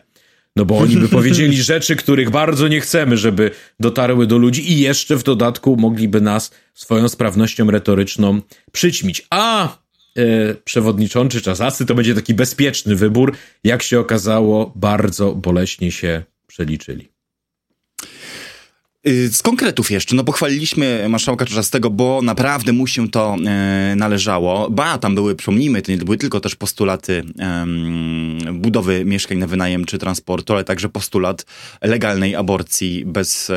No 0.55 0.65
bo 0.65 0.77
oni 0.77 0.97
by 0.97 1.07
powiedzieli 1.17 1.63
rzeczy, 1.63 1.95
których 1.95 2.29
bardzo 2.29 2.67
nie 2.67 2.81
chcemy, 2.81 3.17
żeby 3.17 3.51
dotarły 3.79 4.27
do 4.27 4.37
ludzi 4.37 4.71
i 4.71 4.79
jeszcze 4.79 5.15
w 5.17 5.23
dodatku 5.23 5.75
mogliby 5.75 6.21
nas 6.21 6.51
swoją 6.73 7.09
sprawnością 7.09 7.71
retoryczną 7.71 8.41
przyćmić. 8.71 9.27
A 9.29 9.77
e, 10.17 10.55
przewodniczący 10.55 11.41
Czasasy 11.41 11.85
to 11.85 11.95
będzie 11.95 12.15
taki 12.15 12.33
bezpieczny 12.33 12.95
wybór. 12.95 13.35
Jak 13.63 13.83
się 13.83 13.99
okazało, 13.99 14.73
bardzo 14.75 15.35
boleśnie 15.35 15.91
się 15.91 16.23
przeliczyli. 16.47 17.18
Y, 19.07 19.33
z 19.33 19.41
konkretów 19.41 19.91
jeszcze, 19.91 20.15
no 20.15 20.23
pochwaliliśmy 20.23 21.05
marszałka 21.09 21.45
Czarzastego, 21.45 21.89
bo 21.89 22.21
naprawdę 22.21 22.73
mu 22.73 22.87
się 22.87 23.09
to 23.09 23.35
e, 23.45 23.93
należało. 23.95 24.69
Ba, 24.69 24.97
tam 24.97 25.15
były, 25.15 25.35
przypomnijmy, 25.35 25.81
to 25.81 25.91
nie 25.91 25.97
były 25.97 26.17
tylko 26.17 26.39
też 26.39 26.55
postulaty 26.55 27.23
e, 27.39 27.65
budowy 28.53 29.05
mieszkań 29.05 29.37
na 29.37 29.47
wynajem 29.47 29.85
czy 29.85 29.97
transportu, 29.97 30.53
ale 30.53 30.63
także 30.63 30.89
postulat 30.89 31.45
legalnej 31.81 32.35
aborcji 32.35 33.03
bez 33.05 33.49
e, 33.49 33.55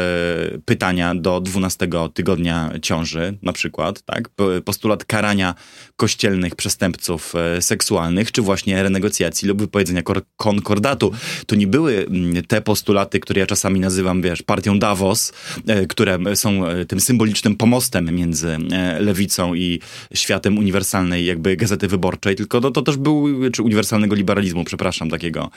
pytania 0.65 1.15
do 1.15 1.41
12 1.41 1.89
tygodnia 2.15 2.73
ciąży, 2.83 3.39
na 3.43 3.53
przykład, 3.53 4.03
tak? 4.03 4.29
Postulat 4.65 5.05
karania 5.05 5.55
kościelnych 5.97 6.55
przestępców 6.55 7.35
e, 7.35 7.63
seksualnych, 7.63 8.33
czy 8.33 8.43
właśnie 8.43 8.83
renegocjacji 8.83 9.49
lub 9.49 9.61
wypowiedzenia 9.61 10.03
konkordatu. 10.37 11.13
To 11.47 11.57
nie 11.57 11.67
były 11.67 12.07
mm, 12.07 12.45
te 12.45 12.63
postulaty, 12.63 13.21
które 13.21 13.41
ja 13.41 13.47
czasami 13.47 13.81
nazywam, 13.81 14.23
wiesz, 14.23 14.43
partią 14.43 14.79
Davos, 14.79 15.33
E, 15.67 15.87
które 15.87 16.19
są 16.35 16.67
e, 16.67 16.85
tym 16.85 17.01
symbolicznym 17.01 17.57
pomostem 17.57 18.15
między 18.15 18.59
lewicą 19.01 19.55
i 19.55 19.81
światem 20.15 20.59
uniwersalnej 20.59 21.25
jakby 21.25 21.57
gazety 21.57 21.89
wyborczej, 21.89 22.37
tylko 22.37 22.61
to, 22.61 22.71
to 22.71 22.83
też 22.83 22.97
był, 22.97 23.51
czy 23.51 23.63
uniwersalnego 23.63 24.15
liberalizmu, 24.15 24.65
przepraszam, 24.65 25.11
takiego 25.11 25.51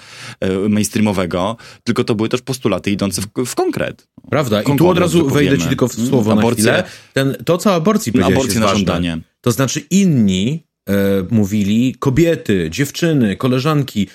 mainstreamowego, 0.69 1.57
tylko 1.83 2.03
to 2.03 2.15
były 2.15 2.29
też 2.29 2.41
postulaty 2.41 2.91
idące 2.91 3.21
w, 3.21 3.45
w 3.45 3.55
konkret. 3.55 4.07
Prawda, 4.29 4.61
i 4.61 4.77
tu 4.77 4.89
od 4.89 4.97
razu 4.97 5.29
wejdę 5.29 5.57
ci 5.57 5.67
tylko 5.67 5.87
w 5.87 5.93
słowo 5.93 6.31
Aborcję, 6.31 6.65
na 6.65 6.71
chwilę. 6.71 6.89
Ten, 7.13 7.35
to, 7.45 7.57
co 7.57 7.73
aborcji 7.73 8.11
powiedziałeś, 8.11 8.37
aborcję 8.37 8.59
na 8.59 8.67
żądanie. 8.67 9.17
To 9.45 9.51
znaczy 9.51 9.79
inni 9.89 10.63
e, 10.89 10.93
mówili, 11.29 11.95
kobiety, 11.99 12.69
dziewczyny, 12.71 13.35
koleżanki, 13.35 14.07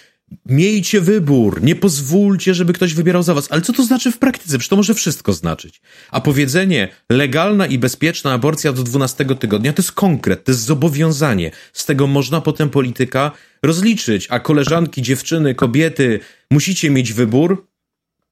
Miejcie 0.46 1.00
wybór, 1.00 1.62
nie 1.62 1.76
pozwólcie, 1.76 2.54
żeby 2.54 2.72
ktoś 2.72 2.94
wybierał 2.94 3.22
za 3.22 3.34
was. 3.34 3.52
Ale 3.52 3.62
co 3.62 3.72
to 3.72 3.84
znaczy 3.84 4.12
w 4.12 4.18
praktyce? 4.18 4.48
Przecież 4.58 4.68
to 4.68 4.76
może 4.76 4.94
wszystko 4.94 5.32
znaczyć. 5.32 5.80
A 6.10 6.20
powiedzenie 6.20 6.88
legalna 7.12 7.66
i 7.66 7.78
bezpieczna 7.78 8.32
aborcja 8.32 8.72
do 8.72 8.82
12 8.82 9.24
tygodnia 9.24 9.72
to 9.72 9.82
jest 9.82 9.92
konkret, 9.92 10.44
to 10.44 10.52
jest 10.52 10.62
zobowiązanie. 10.62 11.50
Z 11.72 11.84
tego 11.84 12.06
można 12.06 12.40
potem 12.40 12.70
polityka 12.70 13.32
rozliczyć. 13.62 14.26
A 14.30 14.40
koleżanki, 14.40 15.02
dziewczyny, 15.02 15.54
kobiety, 15.54 16.20
musicie 16.50 16.90
mieć 16.90 17.12
wybór, 17.12 17.66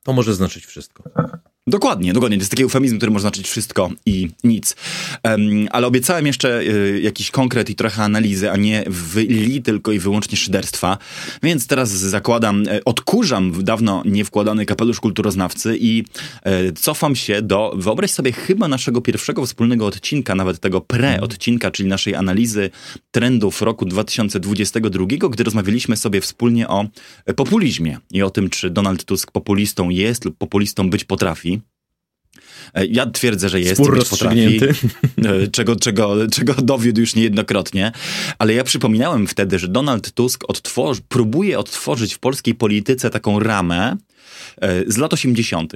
to 0.05 0.13
może 0.13 0.35
znaczyć 0.35 0.67
wszystko. 0.67 1.03
Dokładnie, 1.69 2.13
dokładnie. 2.13 2.37
To 2.37 2.41
jest 2.41 2.51
taki 2.51 2.63
eufemizm, 2.63 2.97
który 2.97 3.13
może 3.13 3.21
znaczyć 3.21 3.49
wszystko 3.49 3.91
i 4.07 4.29
nic. 4.45 4.77
Um, 5.25 5.69
ale 5.71 5.87
obiecałem 5.87 6.27
jeszcze 6.27 6.61
y, 6.61 7.01
jakiś 7.03 7.31
konkret 7.31 7.71
i 7.71 7.75
trochę 7.75 8.03
analizy, 8.03 8.51
a 8.51 8.57
nie 8.57 8.85
wyli 8.87 9.63
tylko 9.63 9.93
i 9.93 9.99
wyłącznie 9.99 10.39
szyderstwa. 10.39 10.99
Więc 11.43 11.67
teraz 11.67 11.91
zakładam, 11.91 12.69
y, 12.69 12.85
odkurzam 12.85 13.53
w 13.53 13.63
dawno 13.63 14.03
niewkładany 14.05 14.67
kapelusz 14.67 15.01
kulturoznawcy 15.01 15.77
i 15.81 16.05
y, 16.69 16.73
cofam 16.73 17.17
się 17.17 17.43
do, 17.43 17.73
wyobraź 17.77 18.11
sobie, 18.11 18.33
chyba 18.33 18.69
naszego 18.69 19.01
pierwszego 19.01 19.47
wspólnego 19.47 19.87
odcinka, 19.87 20.35
nawet 20.35 20.61
tego 20.61 20.81
pre-odcinka, 20.81 21.71
czyli 21.71 21.89
naszej 21.89 22.15
analizy 22.15 22.71
trendów 23.11 23.63
roku 23.63 23.85
2022, 23.85 25.07
gdy 25.31 25.45
rozmawialiśmy 25.45 25.97
sobie 25.97 26.21
wspólnie 26.21 26.69
o 26.69 26.87
populizmie 27.37 27.99
i 28.11 28.23
o 28.23 28.31
tym, 28.31 28.51
czy 28.51 28.71
Donald 28.71 29.05
Tusk 29.05 29.31
populistą 29.33 29.89
jest 29.89 30.25
lub 30.25 30.37
populistą 30.37 30.91
być 30.91 31.05
potrafi. 31.05 31.58
E, 32.75 32.87
ja 32.87 33.07
twierdzę, 33.07 33.49
że 33.49 33.61
jest 33.61 33.75
Spór 33.75 33.99
być 33.99 34.09
potrafi, 34.09 34.61
e, 35.25 35.49
czego, 35.49 35.77
czego, 35.77 36.17
czego 36.31 36.55
dowiódł 36.55 37.01
już 37.01 37.15
niejednokrotnie, 37.15 37.93
ale 38.39 38.55
ja 38.55 38.65
przypominałem 38.65 39.27
wtedy, 39.27 39.59
że 39.59 39.69
Donald 39.69 40.13
Tusk 40.13 40.45
odtworzy, 40.49 41.01
próbuje 41.09 41.59
odtworzyć 41.59 42.15
w 42.15 42.19
polskiej 42.19 42.55
polityce 42.55 43.11
taką 43.11 43.41
ramę 43.41 43.97
e, 44.61 44.93
z 44.93 44.97
lat 44.97 45.13
80. 45.13 45.73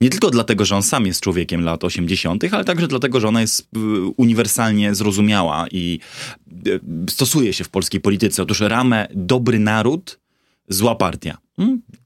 Nie 0.00 0.10
tylko 0.10 0.30
dlatego, 0.30 0.64
że 0.64 0.76
on 0.76 0.82
sam 0.82 1.06
jest 1.06 1.20
człowiekiem 1.20 1.64
lat 1.64 1.84
80., 1.84 2.44
ale 2.52 2.64
także 2.64 2.88
dlatego, 2.88 3.20
że 3.20 3.28
ona 3.28 3.40
jest 3.40 3.68
uniwersalnie 4.16 4.94
zrozumiała 4.94 5.66
i 5.70 6.00
stosuje 7.10 7.52
się 7.52 7.64
w 7.64 7.68
polskiej 7.68 8.00
polityce. 8.00 8.42
Otóż 8.42 8.60
ramę 8.60 9.08
dobry 9.14 9.58
naród, 9.58 10.18
zła 10.68 10.94
partia. 10.94 11.43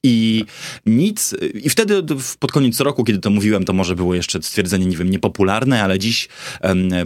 I 0.03 0.45
nic, 0.87 1.35
i 1.55 1.71
wtedy 1.71 2.03
pod 2.39 2.53
koniec 2.53 2.81
roku, 2.81 3.05
kiedy 3.05 3.19
to 3.19 3.31
mówiłem, 3.31 3.65
to 3.65 3.73
może 3.73 3.97
było 3.97 4.15
jeszcze 4.15 4.43
stwierdzenie, 4.43 4.87
nie 4.87 4.97
wiem, 4.97 5.11
niepopularne, 5.11 5.83
ale 5.83 5.99
dziś 5.99 6.29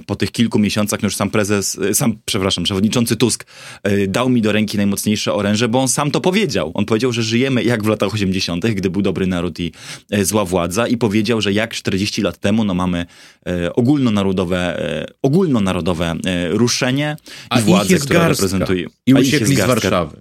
po 0.07 0.17
tych 0.17 0.33
kilku 0.33 0.59
miesiącach 0.59 1.03
już 1.03 1.17
sam 1.17 1.31
prezes, 1.31 1.81
sam, 1.93 2.19
przepraszam, 2.25 2.65
przewodniczący 2.65 3.17
Tusk 3.17 3.47
e, 3.83 4.07
dał 4.07 4.29
mi 4.29 4.43
do 4.43 4.53
ręki 4.53 4.77
najmocniejsze 4.77 5.35
oręże, 5.35 5.69
bo 5.69 5.81
on 5.81 5.89
sam 5.89 6.11
to 6.11 6.21
powiedział. 6.21 6.71
On 6.75 6.85
powiedział, 6.85 7.13
że 7.13 7.23
żyjemy 7.23 7.65
jak 7.65 7.83
w 7.83 7.87
latach 7.87 8.15
80., 8.15 8.67
gdy 8.67 8.91
był 8.91 9.03
dobry 9.03 9.27
naród 9.27 9.61
i 9.61 9.73
e, 10.11 10.25
zła 10.25 10.45
władza 10.45 10.89
i 10.89 10.97
powiedział, 10.97 11.41
że 11.41 11.53
jak 11.53 11.75
40 11.75 12.23
lat 12.23 12.39
temu, 12.39 12.65
no 12.65 12.75
mamy 12.75 13.07
ogólnonarodowe, 13.75 14.79
ogólnonarodowe 15.23 16.15
ruszenie 16.51 17.17
i 17.59 17.63
władzę, 17.63 17.99
która 17.99 18.29
reprezentuje. 18.29 18.87
I 19.07 19.15
uciekli 19.15 19.57
z 19.57 19.61
Warszawy. 19.61 20.21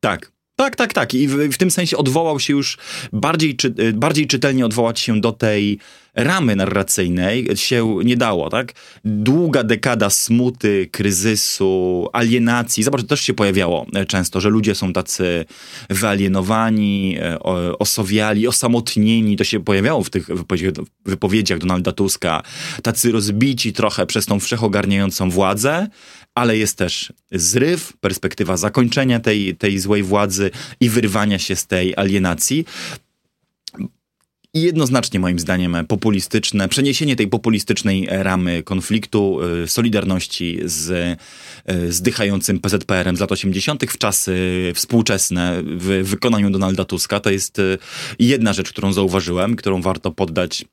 Tak, 0.00 0.32
tak, 0.60 0.76
tak, 0.76 0.92
tak. 0.92 1.14
I 1.14 1.28
w, 1.28 1.36
w, 1.36 1.58
tym 1.58 1.70
sensie 1.70 1.96
odwołał 1.96 2.40
się 2.40 2.52
już 2.52 2.78
bardziej, 3.12 3.56
czy, 3.56 3.74
y, 3.80 3.92
bardziej 3.92 4.26
czytelnie 4.26 4.66
odwołać 4.66 5.00
się 5.00 5.20
do 5.20 5.32
tej 5.32 5.78
ramy 6.14 6.56
narracyjnej 6.56 7.48
się 7.54 7.98
nie 8.04 8.16
dało, 8.16 8.50
tak? 8.50 8.72
Długa 9.04 9.64
dekada 9.64 10.10
smuty, 10.10 10.88
kryzysu, 10.92 12.08
alienacji. 12.12 12.82
Zobacz, 12.82 13.00
to 13.00 13.06
też 13.06 13.20
się 13.20 13.34
pojawiało 13.34 13.86
e, 13.94 14.06
często, 14.06 14.40
że 14.40 14.48
ludzie 14.48 14.74
są 14.74 14.92
tacy 14.92 15.44
wyalienowani, 15.90 17.16
e, 17.20 17.38
osowiali, 17.78 18.48
osamotnieni. 18.48 19.36
To 19.36 19.44
się 19.44 19.60
pojawiało 19.64 20.02
w 20.02 20.10
tych 20.10 20.28
wypowiedziach 21.06 21.58
Donalda 21.58 21.92
Tuska. 21.92 22.42
Tacy 22.82 23.12
rozbici 23.12 23.72
trochę 23.72 24.06
przez 24.06 24.26
tą 24.26 24.40
wszechogarniającą 24.40 25.30
władzę, 25.30 25.88
ale 26.34 26.56
jest 26.56 26.78
też 26.78 27.12
zryw, 27.32 27.92
perspektywa 28.00 28.56
zakończenia 28.56 29.20
tej, 29.20 29.56
tej 29.56 29.78
złej 29.78 30.02
władzy 30.02 30.50
i 30.80 30.88
wyrwania 30.88 31.38
się 31.38 31.56
z 31.56 31.66
tej 31.66 31.96
alienacji. 31.96 32.64
I 34.54 34.62
jednoznacznie 34.62 35.20
moim 35.20 35.38
zdaniem 35.38 35.76
populistyczne, 35.88 36.68
przeniesienie 36.68 37.16
tej 37.16 37.28
populistycznej 37.28 38.08
ramy 38.10 38.62
konfliktu, 38.62 39.40
y, 39.64 39.68
solidarności 39.68 40.58
z 40.64 40.90
y, 41.70 41.92
zdychającym 41.92 42.60
PZPR-em 42.60 43.16
z 43.16 43.20
lat 43.20 43.32
80. 43.32 43.90
w 43.90 43.98
czasy 43.98 44.36
współczesne 44.74 45.62
w 45.64 46.08
wykonaniu 46.08 46.50
Donalda 46.50 46.84
Tuska, 46.84 47.20
to 47.20 47.30
jest 47.30 47.58
y, 47.58 47.78
jedna 48.18 48.52
rzecz, 48.52 48.68
którą 48.68 48.92
zauważyłem, 48.92 49.56
którą 49.56 49.82
warto 49.82 50.10
poddać 50.10 50.64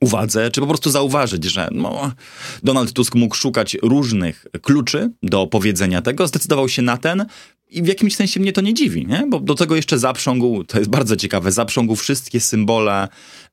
uwadze, 0.00 0.50
czy 0.50 0.60
po 0.60 0.66
prostu 0.66 0.90
zauważyć, 0.90 1.44
że 1.44 1.68
no, 1.72 2.12
Donald 2.62 2.92
Tusk 2.92 3.14
mógł 3.14 3.34
szukać 3.34 3.76
różnych 3.82 4.46
kluczy 4.62 5.10
do 5.22 5.46
powiedzenia 5.46 6.02
tego, 6.02 6.26
zdecydował 6.26 6.68
się 6.68 6.82
na 6.82 6.96
ten, 6.96 7.26
i 7.70 7.82
w 7.82 7.86
jakimś 7.86 8.16
sensie 8.16 8.40
mnie 8.40 8.52
to 8.52 8.60
nie 8.60 8.74
dziwi, 8.74 9.06
nie? 9.06 9.24
bo 9.28 9.40
do 9.40 9.54
tego 9.54 9.76
jeszcze 9.76 9.98
zaprzągł, 9.98 10.64
to 10.64 10.78
jest 10.78 10.90
bardzo 10.90 11.16
ciekawe, 11.16 11.52
zaprzągł 11.52 11.96
wszystkie 11.96 12.40
symbole 12.40 13.08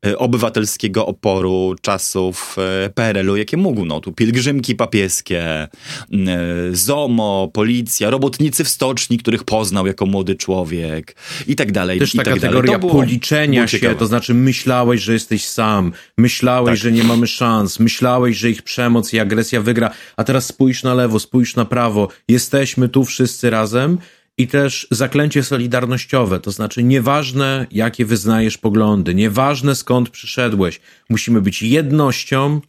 y, 0.06 0.17
obywatelskiego 0.17 1.06
oporu 1.06 1.76
czasów 1.82 2.56
y, 2.86 2.89
PRL-u, 2.89 3.36
jakie 3.36 3.58
mógł. 3.58 3.86
No, 3.86 3.99
tu 3.99 4.12
pielgrzymki 4.12 4.76
papieskie, 4.76 5.67
y, 6.13 6.76
ZOMO, 6.76 7.49
policja, 7.54 8.10
robotnicy 8.10 8.63
w 8.63 8.69
stoczni, 8.69 9.17
których 9.17 9.43
poznał 9.43 9.88
jako 9.88 10.06
młody 10.06 10.36
człowiek 10.36 11.15
i 11.47 11.56
tak 11.56 11.71
dalej. 11.71 11.99
Też 11.99 12.15
i 12.15 12.17
ta 12.17 12.23
tak 12.23 12.34
kategoria 12.34 12.80
było, 12.80 12.91
policzenia 12.91 13.67
się, 13.67 13.95
to 13.95 14.06
znaczy 14.06 14.34
myślałeś, 14.34 15.02
że 15.02 15.13
jesteś 15.13 15.45
sam, 15.45 15.91
myślałeś, 16.17 16.69
tak. 16.69 16.78
że 16.78 16.91
nie 16.91 17.04
mamy 17.04 17.28
szans, 17.28 17.80
myślałeś, 17.80 18.38
że 18.38 18.49
ich 18.49 18.62
przemoc 18.62 19.13
i 19.13 19.19
agresja 19.19 19.62
wygra, 19.62 19.91
a 20.17 20.23
teraz 20.23 20.45
spójrz 20.45 20.84
na 20.84 20.93
lewo, 20.93 21.19
spójrz 21.19 21.56
na 21.56 21.65
prawo, 21.65 22.08
jesteśmy 22.28 22.89
tu 22.89 23.06
wszyscy 23.06 23.49
razem 23.49 23.97
i 24.38 24.48
też 24.48 24.88
zaklęcie 24.91 25.43
solidarnościowe, 25.43 26.39
to 26.39 26.52
znaczy 26.52 26.84
nieważne 26.84 27.67
jakie 27.72 28.06
wyznajesz 28.06 28.58
poglądy, 28.58 29.15
nieważne 29.15 29.76
skąd 29.76 30.10
przyszedłeś, 30.10 30.82
musimy 31.10 31.41
być 31.41 31.62
jednością, 31.63 32.62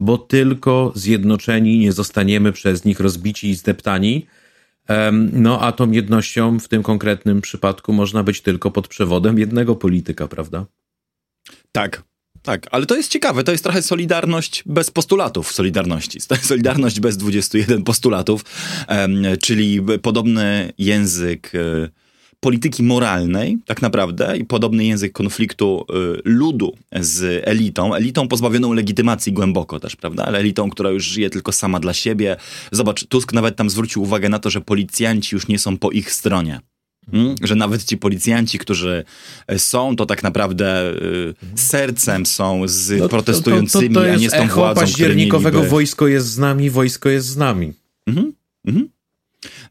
bo 0.00 0.18
tylko 0.18 0.92
zjednoczeni 0.94 1.78
nie 1.78 1.92
zostaniemy 1.92 2.52
przez 2.52 2.84
nich 2.84 3.00
rozbici 3.00 3.50
i 3.50 3.54
zdeptani. 3.54 4.26
No 5.32 5.60
a 5.60 5.72
tą 5.72 5.90
jednością 5.90 6.58
w 6.58 6.68
tym 6.68 6.82
konkretnym 6.82 7.40
przypadku 7.40 7.92
można 7.92 8.22
być 8.22 8.40
tylko 8.40 8.70
pod 8.70 8.88
przewodem 8.88 9.38
jednego 9.38 9.76
polityka, 9.76 10.28
prawda? 10.28 10.66
Tak, 11.72 12.02
tak, 12.46 12.66
ale 12.70 12.86
to 12.86 12.96
jest 12.96 13.10
ciekawe, 13.10 13.44
to 13.44 13.52
jest 13.52 13.64
trochę 13.64 13.82
solidarność 13.82 14.62
bez 14.66 14.90
postulatów 14.90 15.52
Solidarności. 15.52 16.18
Solidarność 16.42 17.00
bez 17.00 17.16
21 17.16 17.82
postulatów, 17.82 18.44
czyli 19.42 19.80
podobny 20.02 20.72
język 20.78 21.54
y, 21.54 21.90
polityki 22.40 22.82
moralnej, 22.82 23.58
tak 23.66 23.82
naprawdę, 23.82 24.36
i 24.36 24.44
podobny 24.44 24.84
język 24.84 25.12
konfliktu 25.12 25.86
y, 25.90 26.20
ludu 26.24 26.76
z 27.00 27.42
elitą, 27.48 27.94
elitą 27.94 28.28
pozbawioną 28.28 28.72
legitymacji 28.72 29.32
głęboko 29.32 29.80
też, 29.80 29.96
prawda, 29.96 30.24
ale 30.24 30.38
elitą, 30.38 30.70
która 30.70 30.90
już 30.90 31.04
żyje 31.04 31.30
tylko 31.30 31.52
sama 31.52 31.80
dla 31.80 31.94
siebie. 31.94 32.36
Zobacz, 32.72 33.04
Tusk 33.04 33.32
nawet 33.32 33.56
tam 33.56 33.70
zwrócił 33.70 34.02
uwagę 34.02 34.28
na 34.28 34.38
to, 34.38 34.50
że 34.50 34.60
policjanci 34.60 35.34
już 35.34 35.48
nie 35.48 35.58
są 35.58 35.78
po 35.78 35.90
ich 35.90 36.12
stronie. 36.12 36.60
Mm, 37.12 37.34
że 37.42 37.54
nawet 37.54 37.84
ci 37.84 37.96
policjanci, 37.96 38.58
którzy 38.58 39.04
są, 39.56 39.96
to 39.96 40.06
tak 40.06 40.22
naprawdę 40.22 40.94
sercem 41.54 42.26
są 42.26 42.62
z 42.64 43.00
no, 43.00 43.08
protestującymi, 43.08 43.94
to, 43.94 44.00
to, 44.00 44.06
to 44.06 44.12
a 44.12 44.16
nie 44.16 44.28
z 44.28 44.32
tą 44.32 44.38
echo 44.38 44.54
władzą. 44.54 44.80
październikowego 44.80 45.58
mieliby... 45.58 45.70
wojsko 45.70 46.06
jest 46.06 46.26
z 46.26 46.38
nami, 46.38 46.70
wojsko 46.70 47.08
jest 47.08 47.26
z 47.26 47.36
nami. 47.36 47.72
Mhm. 48.06 48.32
Mhm. 48.66 48.88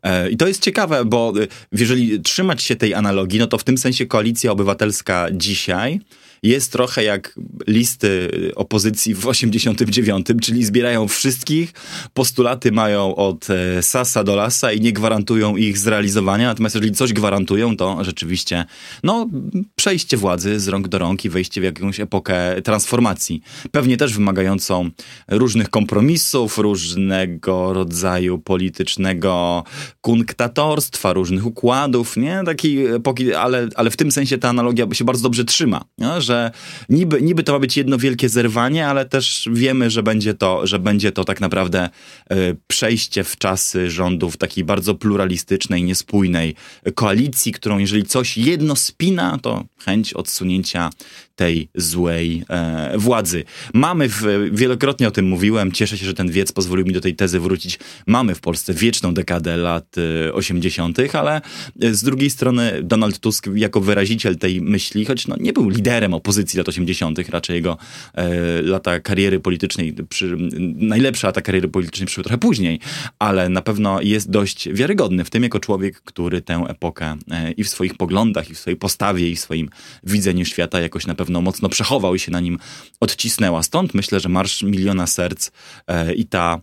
E, 0.04 0.30
I 0.30 0.38
to 0.38 0.48
jest 0.48 0.62
ciekawe, 0.62 1.06
bo 1.06 1.34
jeżeli 1.72 2.22
trzymać 2.22 2.64
się 2.64 2.76
tej 2.76 2.94
analogii, 2.94 3.40
no 3.40 3.48
to 3.48 3.58
w 3.58 3.64
tym 3.64 3.78
sensie 3.78 4.06
koalicja 4.06 4.52
obywatelska 4.52 5.28
dzisiaj 5.32 6.00
jest 6.44 6.72
trochę 6.72 7.04
jak 7.04 7.40
listy 7.68 8.30
opozycji 8.56 9.16
w 9.16 9.28
89, 9.28 10.28
czyli 10.42 10.66
zbierają 10.66 11.08
wszystkich, 11.08 11.74
postulaty 12.14 12.72
mają 12.72 13.16
od 13.16 13.50
e, 13.50 13.84
sasa 13.84 14.24
do 14.24 14.36
lasa 14.36 14.72
i 14.72 14.82
nie 14.82 14.94
gwarantują 14.94 15.56
ich 15.56 15.78
zrealizowania, 15.78 16.48
natomiast 16.48 16.76
jeżeli 16.76 16.94
coś 16.94 17.14
gwarantują, 17.14 17.78
to 17.78 18.04
rzeczywiście 18.04 18.66
no, 19.04 19.30
przejście 19.76 20.18
władzy 20.18 20.60
z 20.60 20.68
rąk 20.68 20.88
do 20.88 20.98
rąk 20.98 21.26
i 21.26 21.30
wejście 21.30 21.62
w 21.62 21.64
jakąś 21.64 22.00
epokę 22.00 22.62
transformacji. 22.62 23.42
Pewnie 23.72 23.98
też 23.98 24.14
wymagającą 24.14 24.90
różnych 25.28 25.70
kompromisów, 25.70 26.58
różnego 26.58 27.74
rodzaju 27.74 28.40
politycznego 28.40 29.64
kunktatorstwa, 30.02 31.14
różnych 31.14 31.46
układów, 31.46 32.18
nie? 32.18 32.42
Takiej 32.46 32.86
epoki, 32.86 33.34
ale, 33.34 33.70
ale 33.76 33.90
w 33.90 33.98
tym 33.98 34.12
sensie 34.12 34.38
ta 34.38 34.50
analogia 34.50 34.86
się 34.94 35.06
bardzo 35.06 35.24
dobrze 35.24 35.46
trzyma? 35.46 35.86
Że 36.26 36.52
niby, 36.90 37.22
niby 37.22 37.44
to 37.44 37.54
ma 37.54 37.60
być 37.60 37.78
jedno 37.78 37.98
wielkie 37.98 38.30
zerwanie, 38.30 38.88
ale 38.88 39.06
też 39.06 39.50
wiemy, 39.54 39.90
że 39.90 40.04
będzie 40.04 40.34
to, 40.34 40.68
że 40.68 40.80
będzie 40.80 41.12
to 41.12 41.24
tak 41.24 41.42
naprawdę 41.42 41.90
y, 42.32 42.56
przejście 42.68 43.24
w 43.24 43.38
czasy 43.38 43.92
rządów 43.92 44.38
takiej 44.38 44.64
bardzo 44.64 44.96
pluralistycznej, 44.96 45.84
niespójnej 45.84 46.56
koalicji, 46.96 47.52
którą 47.52 47.78
jeżeli 47.78 48.04
coś 48.04 48.38
jedno 48.38 48.76
spina, 48.76 49.40
to 49.42 49.66
chęć 49.86 50.14
odsunięcia 50.14 50.90
tej 51.36 51.70
złej 51.76 52.44
e, 52.50 52.98
władzy. 52.98 53.44
Mamy, 53.74 54.10
w, 54.10 54.50
wielokrotnie 54.52 55.08
o 55.08 55.12
tym 55.12 55.26
mówiłem, 55.26 55.72
cieszę 55.72 55.98
się, 55.98 56.06
że 56.06 56.14
ten 56.14 56.32
wiec 56.32 56.52
pozwolił 56.52 56.86
mi 56.86 56.94
do 56.94 57.02
tej 57.02 57.16
tezy 57.16 57.40
wrócić. 57.40 57.80
Mamy 58.08 58.36
w 58.36 58.42
Polsce 58.42 58.74
wieczną 58.74 59.14
dekadę 59.14 59.58
lat 59.58 59.96
e, 60.28 60.34
80., 60.34 60.98
ale 61.14 61.42
z 61.92 62.04
drugiej 62.04 62.30
strony 62.30 62.80
Donald 62.84 63.20
Tusk 63.20 63.48
jako 63.56 63.82
wyraziciel 63.82 64.38
tej 64.38 64.62
myśli, 64.62 65.06
choć 65.06 65.28
no, 65.28 65.36
nie 65.40 65.54
był 65.54 65.70
liderem 65.70 66.14
opozycji 66.14 66.58
lat 66.58 66.70
80., 66.70 67.30
raczej 67.30 67.56
jego 67.56 67.78
e, 68.14 68.62
lata 68.62 69.00
kariery 69.00 69.40
politycznej, 69.40 69.96
przy, 70.10 70.38
najlepsza 70.76 71.28
lata 71.28 71.42
kariery 71.42 71.68
politycznej 71.68 72.08
przyszły 72.08 72.24
trochę 72.24 72.38
później, 72.38 72.80
ale 73.20 73.50
na 73.50 73.62
pewno 73.62 74.02
jest 74.02 74.30
dość 74.30 74.70
wiarygodny 74.74 75.24
w 75.24 75.30
tym 75.30 75.44
jako 75.44 75.60
człowiek, 75.60 76.02
który 76.02 76.42
tę 76.42 76.66
epokę 76.68 77.18
e, 77.32 77.52
i 77.52 77.64
w 77.64 77.70
swoich 77.70 77.98
poglądach, 77.98 78.50
i 78.50 78.54
w 78.54 78.60
swojej 78.60 78.78
postawie, 78.78 79.30
i 79.30 79.36
w 79.36 79.40
swoim 79.40 79.70
widzeniu 80.04 80.46
świata 80.46 80.80
jakoś 80.80 81.08
na 81.08 81.16
pewno 81.16 81.25
pewno 81.26 81.42
mocno 81.42 81.70
przechował 81.70 82.16
i 82.16 82.20
się 82.20 82.32
na 82.32 82.40
nim 82.40 82.60
odcisnęła. 83.00 83.64
Stąd 83.64 83.94
myślę, 83.94 84.20
że 84.20 84.30
Marsz 84.30 84.64
Miliona 84.64 85.08
Serc 85.08 85.52
e, 85.88 86.14
i 86.14 86.26
ta 86.26 86.62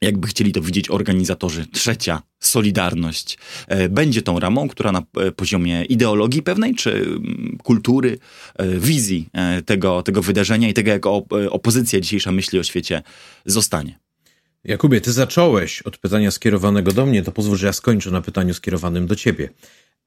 jakby 0.00 0.28
chcieli 0.28 0.52
to 0.52 0.60
widzieć 0.60 0.90
organizatorzy, 0.90 1.66
trzecia 1.72 2.22
Solidarność 2.40 3.38
e, 3.68 3.88
będzie 3.88 4.22
tą 4.22 4.40
ramą, 4.40 4.68
która 4.68 4.92
na 4.92 5.02
e, 5.16 5.32
poziomie 5.32 5.84
ideologii 5.84 6.42
pewnej, 6.42 6.74
czy 6.74 6.90
mm, 6.92 7.58
kultury, 7.62 8.18
wizji 8.78 9.28
tego, 9.66 10.02
tego 10.02 10.22
wydarzenia 10.22 10.68
i 10.68 10.74
tego, 10.74 10.90
jak 10.90 11.06
opozycja 11.50 12.00
dzisiejsza 12.00 12.32
myśli 12.32 12.58
o 12.58 12.62
świecie, 12.62 13.02
zostanie. 13.46 13.98
Jakubie, 14.64 15.00
ty 15.00 15.12
zacząłeś 15.12 15.82
od 15.82 15.98
pytania 15.98 16.30
skierowanego 16.30 16.92
do 16.92 17.06
mnie, 17.06 17.22
to 17.22 17.32
pozwól, 17.32 17.56
że 17.56 17.66
ja 17.66 17.72
skończę 17.72 18.10
na 18.10 18.20
pytaniu 18.20 18.54
skierowanym 18.54 19.06
do 19.06 19.16
ciebie. 19.16 19.48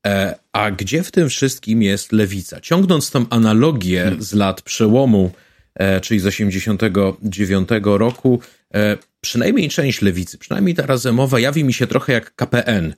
E, 0.05 0.35
a 0.53 0.71
gdzie 0.71 1.03
w 1.03 1.11
tym 1.11 1.29
wszystkim 1.29 1.83
jest 1.83 2.11
lewica? 2.11 2.61
Ciągnąc 2.61 3.11
tą 3.11 3.25
analogię 3.29 4.01
hmm. 4.03 4.23
z 4.23 4.33
lat 4.33 4.61
przełomu, 4.61 5.31
e, 5.75 6.01
czyli 6.01 6.19
z 6.19 6.25
89 6.25 7.69
roku, 7.83 8.39
e, 8.73 8.97
przynajmniej 9.21 9.69
część 9.69 10.01
lewicy, 10.01 10.37
przynajmniej 10.37 10.75
ta 10.75 10.85
razemowa, 10.85 11.39
jawi 11.39 11.63
mi 11.63 11.73
się 11.73 11.87
trochę 11.87 12.13
jak 12.13 12.35
KPN. 12.35 12.93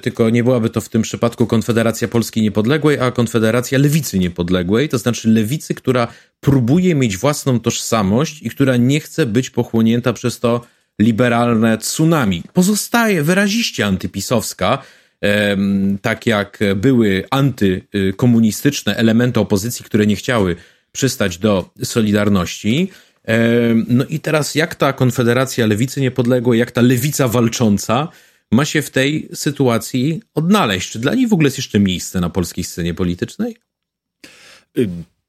Tylko 0.00 0.30
nie 0.30 0.44
byłaby 0.44 0.70
to 0.70 0.80
w 0.80 0.88
tym 0.88 1.02
przypadku 1.02 1.46
Konfederacja 1.46 2.08
Polski 2.08 2.42
Niepodległej, 2.42 3.00
a 3.00 3.10
Konfederacja 3.10 3.78
Lewicy 3.78 4.18
Niepodległej, 4.18 4.88
to 4.88 4.98
znaczy 4.98 5.28
lewicy, 5.28 5.74
która 5.74 6.08
próbuje 6.40 6.94
mieć 6.94 7.16
własną 7.16 7.60
tożsamość 7.60 8.42
i 8.42 8.50
która 8.50 8.76
nie 8.76 9.00
chce 9.00 9.26
być 9.26 9.50
pochłonięta 9.50 10.12
przez 10.12 10.40
to 10.40 10.60
liberalne 10.98 11.78
tsunami. 11.78 12.42
Pozostaje 12.52 13.22
wyraziście 13.22 13.86
antypisowska, 13.86 14.82
tak 16.02 16.26
jak 16.26 16.58
były 16.76 17.24
antykomunistyczne 17.30 18.96
elementy 18.96 19.40
opozycji, 19.40 19.84
które 19.84 20.06
nie 20.06 20.16
chciały 20.16 20.56
przystać 20.92 21.38
do 21.38 21.70
Solidarności. 21.84 22.90
No 23.88 24.04
i 24.04 24.20
teraz 24.20 24.54
jak 24.54 24.74
ta 24.74 24.92
Konfederacja 24.92 25.66
Lewicy 25.66 26.00
Niepodległej, 26.00 26.58
jak 26.58 26.70
ta 26.70 26.80
lewica 26.80 27.28
walcząca 27.28 28.08
ma 28.52 28.64
się 28.64 28.82
w 28.82 28.90
tej 28.90 29.28
sytuacji 29.34 30.22
odnaleźć? 30.34 30.90
Czy 30.90 30.98
dla 30.98 31.14
niej 31.14 31.26
w 31.26 31.32
ogóle 31.32 31.46
jest 31.46 31.58
jeszcze 31.58 31.80
miejsce 31.80 32.20
na 32.20 32.30
polskiej 32.30 32.64
scenie 32.64 32.94
politycznej? 32.94 33.56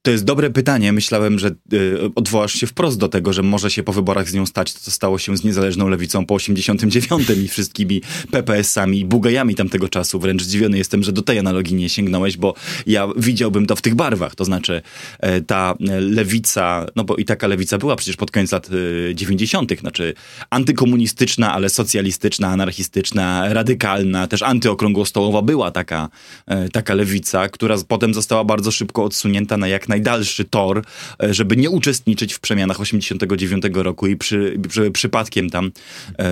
Y, 0.08 0.10
to 0.10 0.12
jest 0.12 0.24
dobre 0.24 0.50
pytanie. 0.50 0.94
Myślałem, 0.94 1.40
że 1.40 1.48
y, 1.74 2.00
odwołasz 2.16 2.54
się 2.54 2.68
wprost 2.68 2.98
do 2.98 3.10
tego, 3.10 3.34
że 3.34 3.44
może 3.44 3.72
się 3.72 3.84
po 3.84 3.94
wyborach 3.94 4.30
z 4.30 4.34
nią 4.34 4.46
stać 4.46 4.74
to, 4.74 4.80
co 4.80 4.92
stało 4.92 5.18
się 5.18 5.38
z 5.38 5.44
niezależną 5.44 5.88
lewicą 5.88 6.26
po 6.26 6.34
89 6.34 7.30
i 7.30 7.48
wszystkimi 7.48 8.02
PPS-ami 8.32 9.00
i 9.00 9.06
bugajami 9.06 9.56
tamtego 9.56 9.90
czasu. 9.90 10.20
Wręcz 10.20 10.44
zdziwiony 10.44 10.78
jestem, 10.78 11.04
że 11.04 11.12
do 11.12 11.22
tej 11.22 11.40
analogii 11.40 11.76
nie 11.76 11.90
sięgnąłeś, 11.90 12.38
bo 12.38 12.54
ja 12.86 13.08
widziałbym 13.18 13.66
to 13.66 13.76
w 13.76 13.82
tych 13.82 13.96
barwach. 13.96 14.36
To 14.36 14.46
znaczy 14.46 14.82
e, 15.20 15.42
ta 15.42 15.76
lewica, 16.00 16.86
no 16.96 17.04
bo 17.04 17.16
i 17.16 17.26
taka 17.26 17.48
lewica 17.48 17.78
była 17.78 17.96
przecież 17.96 18.16
pod 18.16 18.32
koniec 18.32 18.52
lat 18.52 18.70
y, 18.72 19.12
90., 19.16 19.80
znaczy 19.80 20.14
antykomunistyczna, 20.50 21.54
ale 21.54 21.70
socjalistyczna, 21.70 22.48
anarchistyczna, 22.48 23.54
radykalna, 23.54 24.28
też 24.28 24.42
antyokrągłostołowa 24.42 25.42
była 25.42 25.72
taka, 25.72 26.10
e, 26.46 26.70
taka 26.70 26.94
lewica, 26.94 27.50
która 27.50 27.76
potem 27.88 28.14
została 28.14 28.44
bardzo 28.44 28.72
szybko 28.72 29.04
odsunięta 29.04 29.58
na 29.58 29.68
jak 29.68 29.90
naj 29.90 29.97
najdalszy 29.98 30.46
tor, 30.46 30.84
e, 31.24 31.34
żeby 31.34 31.58
nie 31.58 31.70
uczestniczyć 31.70 32.34
w 32.34 32.40
przemianach 32.40 32.82
89 32.82 33.64
roku 33.74 34.08
i 34.08 34.16
przy, 34.16 34.60
przy 34.70 34.92
przypadkiem 34.92 35.50
tam 35.50 35.72
e, 36.18 36.26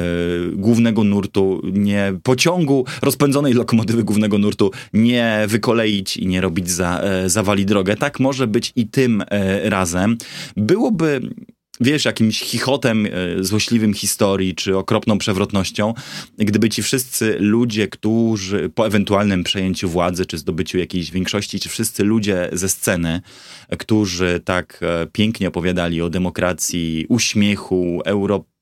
głównego 0.54 1.04
nurtu, 1.04 1.62
nie 1.74 2.14
pociągu, 2.24 2.86
rozpędzonej 3.02 3.54
lokomotywy 3.54 4.04
głównego 4.04 4.38
nurtu 4.38 4.72
nie 4.94 5.46
wykoleić 5.48 6.18
i 6.18 6.28
nie 6.28 6.42
robić 6.42 6.72
za, 6.72 7.00
e, 7.00 7.30
zawali 7.30 7.66
drogę. 7.66 7.96
Tak 7.96 8.20
może 8.20 8.48
być 8.48 8.72
i 8.76 8.88
tym 8.88 9.24
e, 9.28 9.70
razem. 9.70 10.18
Byłoby 10.58 11.22
wiesz, 11.82 12.06
jakimś 12.06 12.40
chichotem 12.40 13.06
e, 13.06 13.10
złośliwym 13.44 13.94
historii, 13.94 14.56
czy 14.56 14.78
okropną 14.78 15.18
przewrotnością, 15.18 15.94
gdyby 16.38 16.70
ci 16.70 16.84
wszyscy 16.84 17.38
ludzie, 17.40 17.88
którzy 17.88 18.70
po 18.76 18.88
ewentualnym 18.88 19.44
przejęciu 19.44 19.90
władzy, 19.90 20.26
czy 20.26 20.38
zdobyciu 20.38 20.78
jakiejś 20.78 21.12
większości, 21.12 21.60
czy 21.60 21.70
wszyscy 21.70 22.04
ludzie 22.04 22.50
ze 22.54 22.70
sceny, 22.70 23.22
którzy 23.78 24.42
tak 24.46 24.80
e, 24.82 25.08
pięknie 25.12 25.48
opowiadali 25.48 26.02
o 26.02 26.10
demokracji, 26.10 27.06
uśmiechu, 27.10 28.02
Europie, 28.06 28.55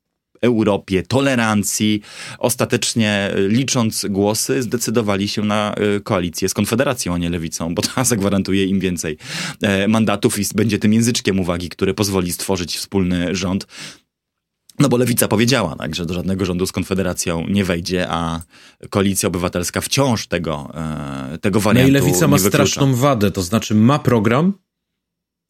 Europie, 0.43 1.03
tolerancji, 1.03 2.01
ostatecznie 2.39 3.31
licząc 3.35 4.05
głosy, 4.09 4.61
zdecydowali 4.61 5.27
się 5.27 5.41
na 5.41 5.75
e, 5.75 5.99
koalicję 5.99 6.49
z 6.49 6.53
Konfederacją, 6.53 7.13
a 7.13 7.17
nie 7.17 7.29
Lewicą, 7.29 7.75
bo 7.75 7.81
ta 7.81 8.03
zagwarantuje 8.13 8.65
im 8.65 8.79
więcej 8.79 9.17
e, 9.61 9.87
mandatów 9.87 10.39
i 10.39 10.43
będzie 10.55 10.79
tym 10.79 10.93
języczkiem 10.93 11.39
uwagi, 11.39 11.69
który 11.69 11.93
pozwoli 11.93 12.31
stworzyć 12.31 12.77
wspólny 12.77 13.35
rząd. 13.35 13.67
No 14.79 14.89
bo 14.89 14.97
Lewica 14.97 15.27
powiedziała, 15.27 15.75
tak, 15.75 15.95
że 15.95 16.05
do 16.05 16.13
żadnego 16.13 16.45
rządu 16.45 16.65
z 16.65 16.71
Konfederacją 16.71 17.47
nie 17.47 17.63
wejdzie, 17.63 18.07
a 18.09 18.41
Koalicja 18.89 19.27
Obywatelska 19.27 19.81
wciąż 19.81 20.27
tego, 20.27 20.71
e, 21.33 21.37
tego 21.37 21.59
wariantu 21.59 21.91
No 21.91 21.99
i 21.99 22.01
Lewica 22.01 22.27
ma 22.27 22.39
straszną 22.39 22.95
wadę, 22.95 23.31
to 23.31 23.41
znaczy 23.41 23.75
ma 23.75 23.99
program, 23.99 24.53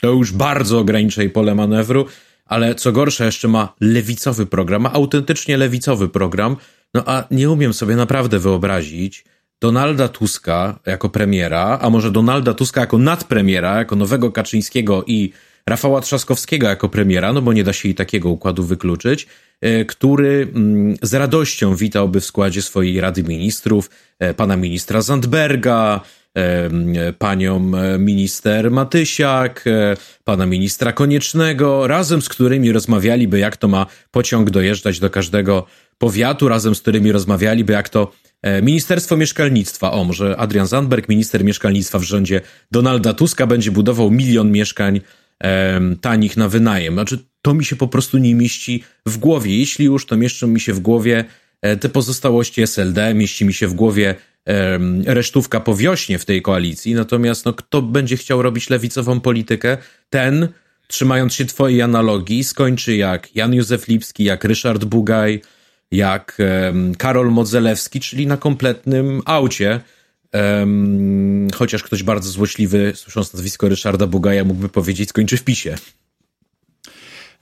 to 0.01 0.11
już 0.11 0.31
bardzo 0.31 0.79
ogranicza 0.79 1.21
jej 1.21 1.31
pole 1.31 1.55
manewru, 1.55 2.05
ale 2.45 2.75
co 2.75 2.91
gorsza, 2.91 3.25
jeszcze 3.25 3.47
ma 3.47 3.73
lewicowy 3.81 4.45
program, 4.45 4.81
ma 4.81 4.93
autentycznie 4.93 5.57
lewicowy 5.57 6.09
program. 6.09 6.55
No 6.93 7.03
a 7.05 7.23
nie 7.31 7.49
umiem 7.49 7.73
sobie 7.73 7.95
naprawdę 7.95 8.39
wyobrazić 8.39 9.25
Donalda 9.61 10.07
Tuska 10.07 10.79
jako 10.85 11.09
premiera, 11.09 11.79
a 11.81 11.89
może 11.89 12.11
Donalda 12.11 12.53
Tuska 12.53 12.81
jako 12.81 12.97
nadpremiera, 12.97 13.77
jako 13.77 13.95
nowego 13.95 14.31
Kaczyńskiego 14.31 15.03
i 15.07 15.33
Rafała 15.67 16.01
Trzaskowskiego 16.01 16.67
jako 16.67 16.89
premiera, 16.89 17.33
no 17.33 17.41
bo 17.41 17.53
nie 17.53 17.63
da 17.63 17.73
się 17.73 17.89
i 17.89 17.95
takiego 17.95 18.29
układu 18.29 18.63
wykluczyć, 18.63 19.27
e, 19.61 19.85
który 19.85 20.47
mm, 20.55 20.95
z 21.01 21.13
radością 21.13 21.75
witałby 21.75 22.21
w 22.21 22.25
składzie 22.25 22.61
swojej 22.61 23.01
Rady 23.01 23.23
Ministrów 23.23 23.89
e, 24.19 24.33
pana 24.33 24.57
ministra 24.57 25.01
Zandberga, 25.01 26.01
panią 27.17 27.71
minister 27.99 28.71
Matysiak, 28.71 29.63
e, 29.67 29.97
pana 30.23 30.45
ministra 30.45 30.93
Koniecznego, 30.93 31.87
razem 31.87 32.21
z 32.21 32.29
którymi 32.29 32.71
rozmawialiby, 32.71 33.39
jak 33.39 33.57
to 33.57 33.67
ma 33.67 33.85
pociąg 34.11 34.49
dojeżdżać 34.49 34.99
do 34.99 35.09
każdego 35.09 35.65
powiatu, 35.97 36.47
razem 36.47 36.75
z 36.75 36.81
którymi 36.81 37.11
rozmawialiby, 37.11 37.73
jak 37.73 37.89
to 37.89 38.11
E, 38.43 38.61
Ministerstwo 38.61 39.17
Mieszkalnictwa, 39.17 39.91
o 39.91 40.03
może 40.03 40.37
Adrian 40.37 40.67
Zandberg, 40.67 41.09
minister 41.09 41.43
mieszkalnictwa 41.43 41.99
w 41.99 42.03
rządzie 42.03 42.41
Donalda 42.71 43.13
Tuska 43.13 43.47
będzie 43.47 43.71
budował 43.71 44.11
milion 44.11 44.51
mieszkań 44.51 45.01
tanich 46.01 46.37
na 46.37 46.49
wynajem. 46.49 46.93
Znaczy, 46.93 47.19
to 47.41 47.53
mi 47.53 47.65
się 47.65 47.75
po 47.75 47.87
prostu 47.87 48.17
nie 48.17 48.35
mieści 48.35 48.83
w 49.05 49.17
głowie. 49.17 49.59
Jeśli 49.59 49.85
już, 49.85 50.05
to 50.05 50.17
mieszczą 50.17 50.47
mi 50.47 50.59
się 50.59 50.73
w 50.73 50.79
głowie 50.79 51.25
e, 51.61 51.77
te 51.77 51.89
pozostałości 51.89 52.61
SLD, 52.61 53.13
mieści 53.13 53.45
mi 53.45 53.53
się 53.53 53.67
w 53.67 53.73
głowie 53.73 54.15
resztówka 55.05 55.59
po 55.59 55.75
wiośnie 55.75 56.19
w 56.19 56.25
tej 56.25 56.41
koalicji. 56.41 56.93
Natomiast 56.93 57.45
no, 57.45 57.53
kto 57.53 57.81
będzie 57.81 58.17
chciał 58.17 58.41
robić 58.41 58.69
lewicową 58.69 59.19
politykę, 59.19 59.77
ten, 60.09 60.47
trzymając 60.87 61.33
się 61.33 61.45
twojej 61.45 61.81
analogii, 61.81 62.43
skończy 62.43 62.95
jak 62.95 63.35
Jan 63.35 63.53
Józef 63.53 63.87
Lipski, 63.87 64.23
jak 64.23 64.43
Ryszard 64.43 64.85
Bugaj, 64.85 65.41
jak 65.91 66.37
um, 66.65 66.95
Karol 66.95 67.31
Modzelewski, 67.31 67.99
czyli 67.99 68.27
na 68.27 68.37
kompletnym 68.37 69.21
aucie. 69.25 69.79
Um, 70.33 71.47
chociaż 71.55 71.83
ktoś 71.83 72.03
bardzo 72.03 72.29
złośliwy, 72.29 72.91
słysząc 72.95 73.33
nazwisko 73.33 73.69
Ryszarda 73.69 74.07
Bugaja, 74.07 74.43
mógłby 74.43 74.69
powiedzieć, 74.69 75.09
skończy 75.09 75.37
w 75.37 75.43
PiSie. 75.43 75.75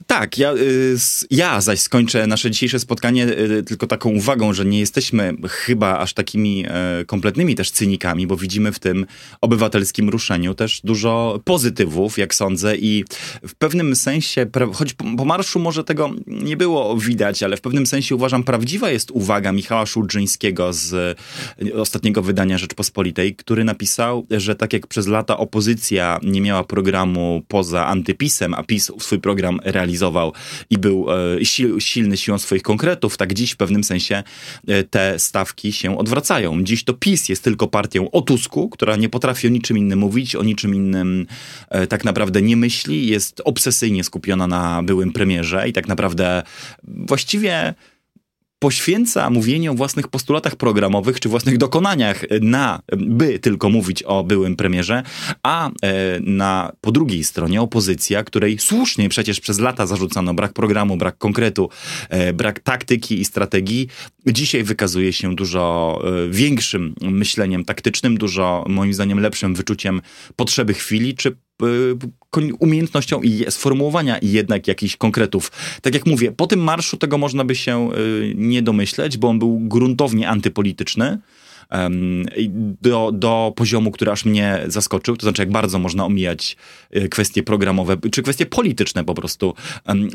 Tak, 0.06 0.38
ja, 0.38 0.52
y, 0.54 0.96
ja 1.30 1.60
zaś 1.60 1.80
skończę 1.80 2.26
nasze 2.26 2.50
dzisiejsze 2.50 2.78
spotkanie 2.78 3.26
y, 3.26 3.62
tylko 3.62 3.86
taką 3.86 4.10
uwagą, 4.10 4.52
że 4.52 4.64
nie 4.64 4.80
jesteśmy 4.80 5.34
chyba 5.48 5.98
aż 5.98 6.14
takimi 6.14 6.64
e, 6.68 7.04
kompletnymi 7.06 7.54
też 7.54 7.70
cynikami, 7.70 8.26
bo 8.26 8.36
widzimy 8.36 8.72
w 8.72 8.78
tym 8.78 9.06
obywatelskim 9.40 10.08
ruszeniu 10.08 10.54
też 10.54 10.80
dużo 10.84 11.40
pozytywów, 11.44 12.18
jak 12.18 12.34
sądzę 12.34 12.76
i 12.76 13.04
w 13.48 13.54
pewnym 13.54 13.96
sensie, 13.96 14.46
choć 14.72 14.94
po 15.16 15.24
marszu 15.24 15.58
może 15.58 15.84
tego 15.84 16.10
nie 16.26 16.56
było 16.56 16.96
widać, 16.96 17.42
ale 17.42 17.56
w 17.56 17.60
pewnym 17.60 17.86
sensie 17.86 18.14
uważam 18.14 18.44
prawdziwa 18.44 18.90
jest 18.90 19.10
uwaga 19.10 19.52
Michała 19.52 19.86
Szulżyńskiego 19.86 20.72
z 20.72 21.18
ostatniego 21.74 22.22
wydania 22.22 22.58
Rzeczpospolitej, 22.58 23.36
który 23.36 23.64
napisał, 23.64 24.26
że 24.30 24.54
tak 24.54 24.72
jak 24.72 24.86
przez 24.86 25.06
lata 25.06 25.38
opozycja 25.38 26.18
nie 26.22 26.40
miała 26.40 26.64
programu 26.64 27.42
poza 27.48 27.86
antypisem, 27.86 28.54
a 28.54 28.62
PiS 28.62 28.92
swój 28.98 29.20
program 29.20 29.60
realizował, 29.64 29.91
i 30.70 30.78
był 30.78 31.06
e, 31.10 31.44
sil, 31.52 31.70
silny 31.80 32.16
siłą 32.16 32.38
swoich 32.38 32.62
konkretów, 32.62 33.16
tak 33.16 33.34
dziś 33.34 33.52
w 33.52 33.56
pewnym 33.56 33.84
sensie 33.84 34.22
e, 34.68 34.84
te 34.84 35.18
stawki 35.18 35.72
się 35.72 35.98
odwracają. 35.98 36.64
Dziś 36.64 36.84
to 36.84 36.94
PiS 36.94 37.28
jest 37.28 37.44
tylko 37.44 37.68
partią 37.68 38.10
o 38.10 38.22
Tusku, 38.22 38.68
która 38.68 38.96
nie 38.96 39.08
potrafi 39.08 39.46
o 39.46 39.50
niczym 39.50 39.78
innym 39.78 39.98
mówić, 39.98 40.36
o 40.36 40.42
niczym 40.42 40.74
innym 40.74 41.26
e, 41.68 41.86
tak 41.86 42.04
naprawdę 42.04 42.42
nie 42.42 42.56
myśli, 42.56 43.06
jest 43.06 43.42
obsesyjnie 43.44 44.04
skupiona 44.04 44.46
na 44.46 44.82
byłym 44.82 45.12
premierze 45.12 45.68
i 45.68 45.72
tak 45.72 45.88
naprawdę 45.88 46.42
właściwie 46.84 47.74
poświęca 48.62 49.30
mówienie 49.30 49.70
o 49.70 49.74
własnych 49.74 50.08
postulatach 50.08 50.56
programowych 50.56 51.20
czy 51.20 51.28
własnych 51.28 51.58
dokonaniach 51.58 52.24
na, 52.40 52.82
by 52.96 53.38
tylko 53.38 53.70
mówić 53.70 54.02
o 54.02 54.24
byłym 54.24 54.56
premierze, 54.56 55.02
a 55.42 55.68
e, 55.68 55.72
na 56.20 56.72
po 56.80 56.92
drugiej 56.92 57.24
stronie 57.24 57.60
opozycja, 57.60 58.24
której 58.24 58.58
słusznie 58.58 59.08
przecież 59.08 59.40
przez 59.40 59.58
lata 59.58 59.86
zarzucano 59.86 60.34
brak 60.34 60.52
programu, 60.52 60.96
brak 60.96 61.18
konkretu, 61.18 61.68
e, 62.08 62.32
brak 62.32 62.60
taktyki 62.60 63.20
i 63.20 63.24
strategii, 63.24 63.88
dzisiaj 64.26 64.62
wykazuje 64.62 65.12
się 65.12 65.34
dużo 65.34 65.98
e, 66.04 66.30
większym 66.30 66.94
myśleniem 67.00 67.64
taktycznym, 67.64 68.18
dużo 68.18 68.64
moim 68.68 68.94
zdaniem 68.94 69.20
lepszym 69.20 69.54
wyczuciem 69.54 70.00
potrzeby 70.36 70.74
chwili, 70.74 71.14
czy 71.14 71.36
umiejętnością 72.58 73.20
sformułowania 73.48 74.18
jednak 74.22 74.68
jakichś 74.68 74.96
konkretów. 74.96 75.52
Tak 75.82 75.94
jak 75.94 76.06
mówię, 76.06 76.32
po 76.32 76.46
tym 76.46 76.60
marszu 76.60 76.96
tego 76.96 77.18
można 77.18 77.44
by 77.44 77.54
się 77.54 77.92
y, 77.92 78.32
nie 78.36 78.62
domyśleć, 78.62 79.18
bo 79.18 79.28
on 79.28 79.38
był 79.38 79.58
gruntownie 79.60 80.28
antypolityczny 80.28 81.18
do, 82.82 83.10
do 83.14 83.52
poziomu, 83.56 83.90
który 83.90 84.10
aż 84.10 84.24
mnie 84.24 84.60
zaskoczył. 84.66 85.16
To 85.16 85.22
znaczy, 85.22 85.42
jak 85.42 85.50
bardzo 85.50 85.78
można 85.78 86.04
omijać 86.04 86.56
e, 86.90 87.08
kwestie 87.08 87.42
programowe, 87.42 87.96
czy 88.12 88.22
kwestie 88.22 88.46
polityczne 88.46 89.04
po 89.04 89.14
prostu, 89.14 89.54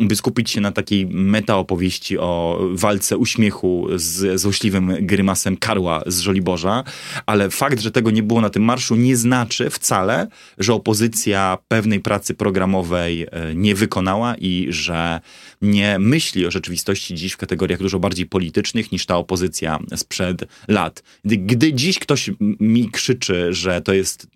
by 0.02 0.15
skupić 0.15 0.50
się 0.50 0.62
na 0.62 0.72
takiej 0.72 1.08
metaopowieści 1.08 2.17
o 2.17 2.60
walce 2.72 3.17
uśmiechu 3.17 3.88
z 3.96 4.41
złośliwym 4.41 4.96
grymasem 5.02 5.58
Karła 5.58 6.04
z 6.06 6.20
Żoliborza. 6.20 6.84
Ale 7.26 7.50
fakt, 7.50 7.80
że 7.80 7.91
tego 7.91 8.12
nie 8.12 8.24
było 8.24 8.41
na 8.41 8.50
tym 8.50 8.63
marszu, 8.63 8.96
nie 8.96 9.17
znaczy 9.17 9.70
wcale, 9.70 10.28
że 10.58 10.74
opozycja 10.74 11.58
pewnej 11.67 12.00
pracy 12.00 12.34
programowej 12.34 13.28
e, 13.32 13.56
nie 13.56 13.76
wykonała 13.76 14.36
i 14.36 14.67
że 14.70 15.20
nie 15.62 16.00
myśli 16.00 16.46
o 16.46 16.52
rzeczywistości 16.52 17.15
dziś 17.15 17.34
w 17.34 17.38
kategoriach 17.38 17.80
dużo 17.80 18.00
bardziej 18.00 18.26
politycznych 18.26 18.91
niż 18.91 19.06
ta 19.06 19.17
opozycja 19.17 19.80
sprzed 19.96 20.46
lat. 20.67 21.04
Gdy 21.26 21.74
dziś 21.74 22.00
ktoś 22.00 22.30
mi 22.39 22.91
krzyczy, 22.91 23.54
że 23.54 23.82
to 23.82 23.93
jest 23.93 24.28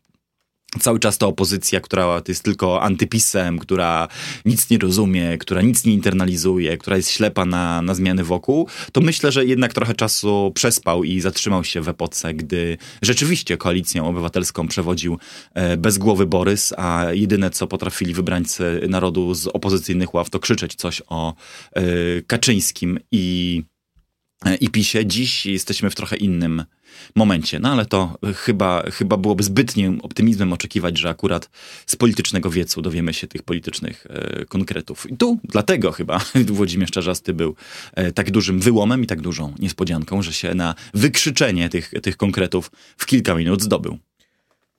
cały 0.79 0.99
czas 0.99 1.17
ta 1.17 1.27
opozycja, 1.27 1.81
która 1.81 2.21
jest 2.27 2.43
tylko 2.43 2.81
antypisem, 2.81 3.59
która 3.59 4.07
nic 4.45 4.69
nie 4.69 4.77
rozumie, 4.77 5.37
która 5.37 5.61
nic 5.61 5.85
nie 5.85 5.93
internalizuje, 5.93 6.77
która 6.77 6.97
jest 6.97 7.09
ślepa 7.09 7.45
na, 7.45 7.81
na 7.81 7.93
zmiany 7.93 8.23
wokół, 8.23 8.67
to 8.91 9.01
myślę, 9.01 9.31
że 9.31 9.45
jednak 9.45 9.73
trochę 9.73 9.93
czasu 9.93 10.51
przespał 10.55 11.03
i 11.03 11.21
zatrzymał 11.21 11.63
się 11.63 11.81
w 11.81 11.89
epoce, 11.89 12.33
gdy 12.33 12.77
rzeczywiście 13.01 13.57
koalicją 13.57 14.07
obywatelską 14.07 14.67
przewodził 14.67 15.17
e, 15.53 15.77
bezgłowy 15.77 16.25
Borys, 16.25 16.73
a 16.77 17.05
jedyne 17.11 17.49
co 17.49 17.67
potrafili 17.67 18.13
wybrańcy 18.13 18.81
narodu 18.89 19.33
z 19.33 19.47
opozycyjnych 19.47 20.13
ław 20.13 20.29
to 20.29 20.39
krzyczeć 20.39 20.75
coś 20.75 21.01
o 21.07 21.33
e, 21.73 21.81
Kaczyńskim 22.27 22.99
i, 23.11 23.63
i 24.59 24.69
PiSie. 24.69 25.05
Dziś 25.05 25.45
jesteśmy 25.45 25.89
w 25.89 25.95
trochę 25.95 26.15
innym 26.15 26.63
momencie. 27.15 27.59
No 27.59 27.71
ale 27.71 27.85
to 27.85 28.17
chyba, 28.35 28.83
chyba 28.91 29.17
byłoby 29.17 29.43
zbytnim 29.43 29.99
optymizmem 30.01 30.53
oczekiwać, 30.53 30.97
że 30.97 31.09
akurat 31.09 31.49
z 31.85 31.95
politycznego 31.95 32.49
wiecu 32.49 32.81
dowiemy 32.81 33.13
się 33.13 33.27
tych 33.27 33.43
politycznych 33.43 34.07
e, 34.09 34.45
konkretów. 34.45 35.11
I 35.11 35.17
tu 35.17 35.39
dlatego 35.43 35.91
chyba 35.91 36.19
Włodzimierz 36.47 36.91
Czarzasty 36.91 37.33
był 37.33 37.55
e, 37.93 38.11
tak 38.11 38.31
dużym 38.31 38.59
wyłomem 38.59 39.03
i 39.03 39.07
tak 39.07 39.21
dużą 39.21 39.53
niespodzianką, 39.59 40.21
że 40.21 40.33
się 40.33 40.55
na 40.55 40.75
wykrzyczenie 40.93 41.69
tych, 41.69 41.91
tych 42.01 42.17
konkretów 42.17 42.71
w 42.97 43.05
kilka 43.05 43.35
minut 43.35 43.61
zdobył. 43.61 43.97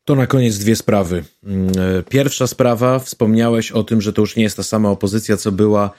To 0.05 0.15
na 0.15 0.27
koniec 0.27 0.59
dwie 0.59 0.77
sprawy. 0.77 1.25
Mm, 1.45 1.69
e, 1.69 2.03
pierwsza 2.03 2.47
sprawa, 2.47 2.99
wspomniałeś 2.99 3.73
o 3.73 3.83
tym, 3.83 4.01
że 4.01 4.13
to 4.13 4.23
już 4.23 4.37
nie 4.37 4.43
jest 4.43 4.57
ta 4.57 4.63
sama 4.63 4.91
opozycja, 4.91 5.37
co 5.37 5.53
była 5.53 5.91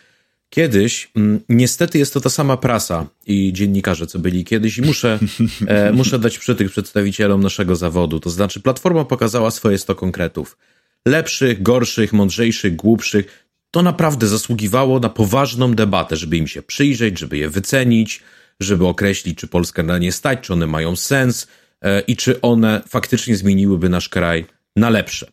Kiedyś, 0.53 1.11
mm, 1.15 1.39
niestety 1.49 1.97
jest 1.97 2.13
to 2.13 2.21
ta 2.21 2.29
sama 2.29 2.57
prasa 2.57 3.07
i 3.27 3.53
dziennikarze, 3.53 4.07
co 4.07 4.19
byli 4.19 4.45
kiedyś, 4.45 4.77
i 4.77 4.81
muszę, 4.81 5.19
e, 5.67 5.91
muszę 5.91 6.19
dać 6.19 6.37
przytyk 6.37 6.69
przedstawicielom 6.69 7.41
naszego 7.41 7.75
zawodu. 7.75 8.19
To 8.19 8.29
znaczy, 8.29 8.59
Platforma 8.61 9.05
pokazała 9.05 9.51
swoje 9.51 9.77
100 9.77 9.95
konkretów. 9.95 10.57
Lepszych, 11.05 11.61
gorszych, 11.61 12.13
mądrzejszych, 12.13 12.75
głupszych. 12.75 13.47
To 13.71 13.81
naprawdę 13.81 14.27
zasługiwało 14.27 14.99
na 14.99 15.09
poważną 15.09 15.73
debatę, 15.73 16.15
żeby 16.15 16.37
im 16.37 16.47
się 16.47 16.61
przyjrzeć, 16.61 17.19
żeby 17.19 17.37
je 17.37 17.49
wycenić, 17.49 18.23
żeby 18.59 18.87
określić, 18.87 19.37
czy 19.37 19.47
Polska 19.47 19.83
na 19.83 19.97
nie 19.97 20.11
stać, 20.11 20.39
czy 20.41 20.53
one 20.53 20.67
mają 20.67 20.95
sens 20.95 21.47
e, 21.81 22.01
i 22.01 22.15
czy 22.15 22.41
one 22.41 22.81
faktycznie 22.87 23.35
zmieniłyby 23.35 23.89
nasz 23.89 24.09
kraj 24.09 24.45
na 24.75 24.89
lepsze. 24.89 25.31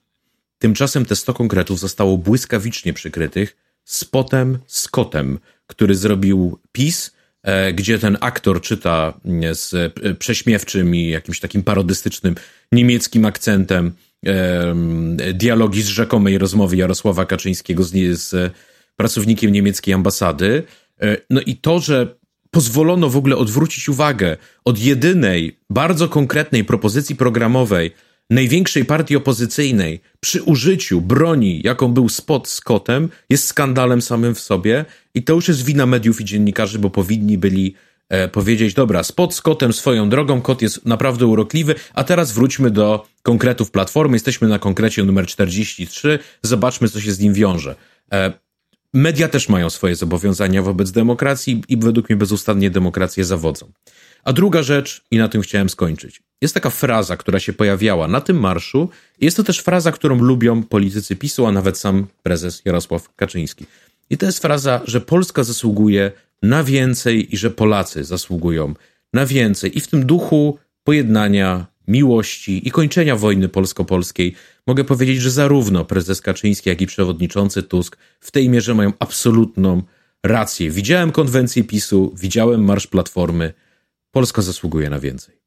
Tymczasem 0.58 1.04
te 1.04 1.16
100 1.16 1.34
konkretów 1.34 1.78
zostało 1.78 2.18
błyskawicznie 2.18 2.92
przykrytych 2.92 3.69
spotem 3.90 4.58
Scottem, 4.66 5.38
który 5.66 5.94
zrobił 5.94 6.58
PiS, 6.72 7.14
e, 7.42 7.72
gdzie 7.72 7.98
ten 7.98 8.16
aktor 8.20 8.60
czyta 8.60 9.20
mm, 9.24 9.54
z 9.54 9.74
e, 9.74 10.14
prześmiewczym 10.14 10.94
i 10.94 11.08
jakimś 11.08 11.40
takim 11.40 11.62
parodystycznym 11.62 12.34
niemieckim 12.72 13.24
akcentem 13.24 13.92
dialogi 15.34 15.82
z 15.82 15.86
rzekomej 15.86 16.38
rozmowy 16.38 16.76
Jarosława 16.76 17.26
Kaczyńskiego 17.26 17.84
z, 17.84 17.92
z 18.20 18.52
pracownikiem 18.96 19.52
niemieckiej 19.52 19.94
ambasady. 19.94 20.62
E, 21.02 21.16
no 21.30 21.40
i 21.40 21.56
to, 21.56 21.80
że 21.80 22.14
pozwolono 22.50 23.10
w 23.10 23.16
ogóle 23.16 23.36
odwrócić 23.36 23.88
uwagę 23.88 24.36
od 24.64 24.78
jedynej, 24.78 25.58
bardzo 25.70 26.08
konkretnej 26.08 26.64
propozycji 26.64 27.16
programowej, 27.16 27.90
największej 28.30 28.84
partii 28.84 29.16
opozycyjnej 29.16 30.00
przy 30.20 30.42
użyciu 30.42 31.00
broni, 31.00 31.60
jaką 31.64 31.88
był 31.88 32.08
spot 32.08 32.48
z 32.48 32.60
kotem, 32.60 33.08
jest 33.30 33.46
skandalem 33.46 34.02
samym 34.02 34.34
w 34.34 34.40
sobie 34.40 34.84
i 35.14 35.22
to 35.22 35.32
już 35.32 35.48
jest 35.48 35.64
wina 35.64 35.86
mediów 35.86 36.20
i 36.20 36.24
dziennikarzy, 36.24 36.78
bo 36.78 36.90
powinni 36.90 37.38
byli 37.38 37.74
e, 38.08 38.28
powiedzieć, 38.28 38.74
dobra, 38.74 39.02
spot 39.02 39.34
z 39.34 39.40
kotem 39.40 39.72
swoją 39.72 40.08
drogą, 40.08 40.40
kot 40.40 40.62
jest 40.62 40.86
naprawdę 40.86 41.26
urokliwy, 41.26 41.74
a 41.94 42.04
teraz 42.04 42.32
wróćmy 42.32 42.70
do 42.70 43.06
konkretów 43.22 43.70
platformy, 43.70 44.16
jesteśmy 44.16 44.48
na 44.48 44.58
konkrecie 44.58 45.04
numer 45.04 45.26
43, 45.26 46.18
zobaczmy, 46.42 46.88
co 46.88 47.00
się 47.00 47.12
z 47.12 47.20
nim 47.20 47.34
wiąże. 47.34 47.74
E, 48.12 48.32
media 48.94 49.28
też 49.28 49.48
mają 49.48 49.70
swoje 49.70 49.96
zobowiązania 49.96 50.62
wobec 50.62 50.90
demokracji 50.90 51.62
i 51.68 51.76
według 51.76 52.08
mnie 52.08 52.16
bezustannie 52.16 52.70
demokrację 52.70 53.24
zawodzą. 53.24 53.72
A 54.24 54.32
druga 54.32 54.62
rzecz, 54.62 55.04
i 55.10 55.18
na 55.18 55.28
tym 55.28 55.42
chciałem 55.42 55.68
skończyć. 55.68 56.22
Jest 56.42 56.54
taka 56.54 56.70
fraza, 56.70 57.16
która 57.16 57.40
się 57.40 57.52
pojawiała 57.52 58.08
na 58.08 58.20
tym 58.20 58.40
marszu. 58.40 58.88
Jest 59.20 59.36
to 59.36 59.42
też 59.44 59.58
fraza, 59.58 59.92
którą 59.92 60.22
lubią 60.22 60.62
politycy 60.62 61.16
PiSu, 61.16 61.46
a 61.46 61.52
nawet 61.52 61.78
sam 61.78 62.06
prezes 62.22 62.62
Jarosław 62.64 63.14
Kaczyński. 63.16 63.66
I 64.10 64.18
to 64.18 64.26
jest 64.26 64.42
fraza, 64.42 64.80
że 64.84 65.00
Polska 65.00 65.44
zasługuje 65.44 66.12
na 66.42 66.64
więcej 66.64 67.34
i 67.34 67.36
że 67.36 67.50
Polacy 67.50 68.04
zasługują 68.04 68.74
na 69.12 69.26
więcej. 69.26 69.78
I 69.78 69.80
w 69.80 69.88
tym 69.88 70.06
duchu 70.06 70.58
pojednania, 70.84 71.66
miłości 71.88 72.68
i 72.68 72.70
kończenia 72.70 73.16
wojny 73.16 73.48
polsko-polskiej 73.48 74.34
mogę 74.66 74.84
powiedzieć, 74.84 75.20
że 75.20 75.30
zarówno 75.30 75.84
prezes 75.84 76.20
Kaczyński, 76.20 76.68
jak 76.68 76.80
i 76.80 76.86
przewodniczący 76.86 77.62
Tusk 77.62 77.96
w 78.20 78.30
tej 78.30 78.48
mierze 78.48 78.74
mają 78.74 78.92
absolutną 78.98 79.82
rację. 80.22 80.70
Widziałem 80.70 81.12
konwencję 81.12 81.64
PiSu, 81.64 82.14
widziałem 82.16 82.64
marsz 82.64 82.86
Platformy. 82.86 83.52
Polska 84.10 84.42
zasługuje 84.42 84.90
na 84.90 85.00
więcej. 85.00 85.39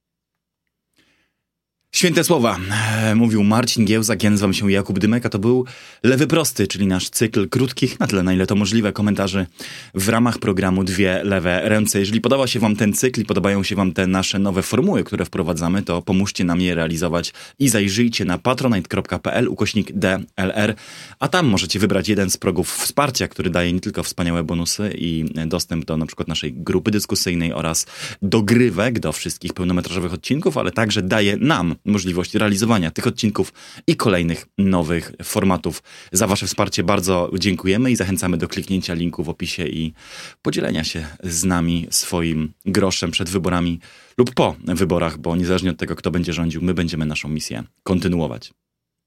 Święte 1.95 2.23
słowa, 2.23 2.57
e, 3.01 3.15
mówił 3.15 3.43
Marcin 3.43 3.85
Giełzak, 3.85 4.23
ja 4.23 4.29
nazywam 4.29 4.53
się 4.53 4.71
Jakub 4.71 4.99
Dymek, 4.99 5.25
a 5.25 5.29
to 5.29 5.39
był 5.39 5.65
Lewy 6.03 6.27
Prosty, 6.27 6.67
czyli 6.67 6.87
nasz 6.87 7.09
cykl 7.09 7.49
krótkich, 7.49 7.99
na 7.99 8.07
tyle 8.07 8.23
na 8.23 8.33
ile 8.33 8.47
to 8.47 8.55
możliwe, 8.55 8.93
komentarzy 8.93 9.45
w 9.93 10.09
ramach 10.09 10.37
programu 10.37 10.83
Dwie 10.83 11.23
Lewe 11.23 11.69
Ręce. 11.69 11.99
Jeżeli 11.99 12.21
podoba 12.21 12.47
się 12.47 12.59
wam 12.59 12.75
ten 12.75 12.93
cykl 12.93 13.21
i 13.21 13.25
podobają 13.25 13.63
się 13.63 13.75
wam 13.75 13.91
te 13.91 14.07
nasze 14.07 14.39
nowe 14.39 14.61
formuły, 14.61 15.03
które 15.03 15.25
wprowadzamy, 15.25 15.81
to 15.81 16.01
pomóżcie 16.01 16.43
nam 16.43 16.61
je 16.61 16.75
realizować 16.75 17.33
i 17.59 17.69
zajrzyjcie 17.69 18.25
na 18.25 18.37
patronite.pl 18.37 19.47
ukośnik 19.47 19.91
DLR, 19.91 20.75
a 21.19 21.27
tam 21.27 21.47
możecie 21.47 21.79
wybrać 21.79 22.09
jeden 22.09 22.29
z 22.29 22.37
progów 22.37 22.75
wsparcia, 22.75 23.27
który 23.27 23.49
daje 23.49 23.73
nie 23.73 23.81
tylko 23.81 24.03
wspaniałe 24.03 24.43
bonusy 24.43 24.93
i 24.97 25.25
dostęp 25.47 25.85
do 25.85 25.97
na 25.97 26.05
przykład 26.05 26.27
naszej 26.27 26.53
grupy 26.53 26.91
dyskusyjnej 26.91 27.53
oraz 27.53 27.85
dogrywek 28.21 28.99
do 28.99 29.11
wszystkich 29.11 29.53
pełnometrażowych 29.53 30.13
odcinków, 30.13 30.57
ale 30.57 30.71
także 30.71 31.01
daje 31.01 31.37
nam 31.37 31.75
możliwość 31.85 32.35
realizowania 32.35 32.91
tych 32.91 33.07
odcinków 33.07 33.53
i 33.87 33.95
kolejnych 33.95 34.45
nowych 34.57 35.11
formatów. 35.23 35.83
Za 36.11 36.27
Wasze 36.27 36.47
wsparcie 36.47 36.83
bardzo 36.83 37.31
dziękujemy 37.39 37.91
i 37.91 37.95
zachęcamy 37.95 38.37
do 38.37 38.47
kliknięcia 38.47 38.93
linku 38.93 39.23
w 39.23 39.29
opisie 39.29 39.67
i 39.67 39.93
podzielenia 40.41 40.83
się 40.83 41.07
z 41.23 41.43
nami 41.43 41.87
swoim 41.89 42.53
groszem 42.65 43.11
przed 43.11 43.29
wyborami 43.29 43.79
lub 44.17 44.33
po 44.33 44.55
wyborach, 44.63 45.17
bo 45.17 45.35
niezależnie 45.35 45.71
od 45.71 45.77
tego, 45.77 45.95
kto 45.95 46.11
będzie 46.11 46.33
rządził, 46.33 46.61
my 46.61 46.73
będziemy 46.73 47.05
naszą 47.05 47.29
misję 47.29 47.63
kontynuować. 47.83 48.53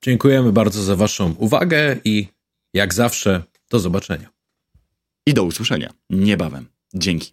Dziękujemy 0.05 0.53
bardzo 0.53 0.83
za 0.83 0.97
Waszą 0.97 1.35
uwagę 1.39 1.97
i 2.05 2.27
jak 2.75 2.95
zawsze 2.95 3.43
do 3.71 3.79
zobaczenia. 3.79 4.29
I 5.27 5.35
do 5.35 5.45
usłyszenia 5.45 5.93
niebawem. 6.11 6.67
Dzięki. 6.95 7.33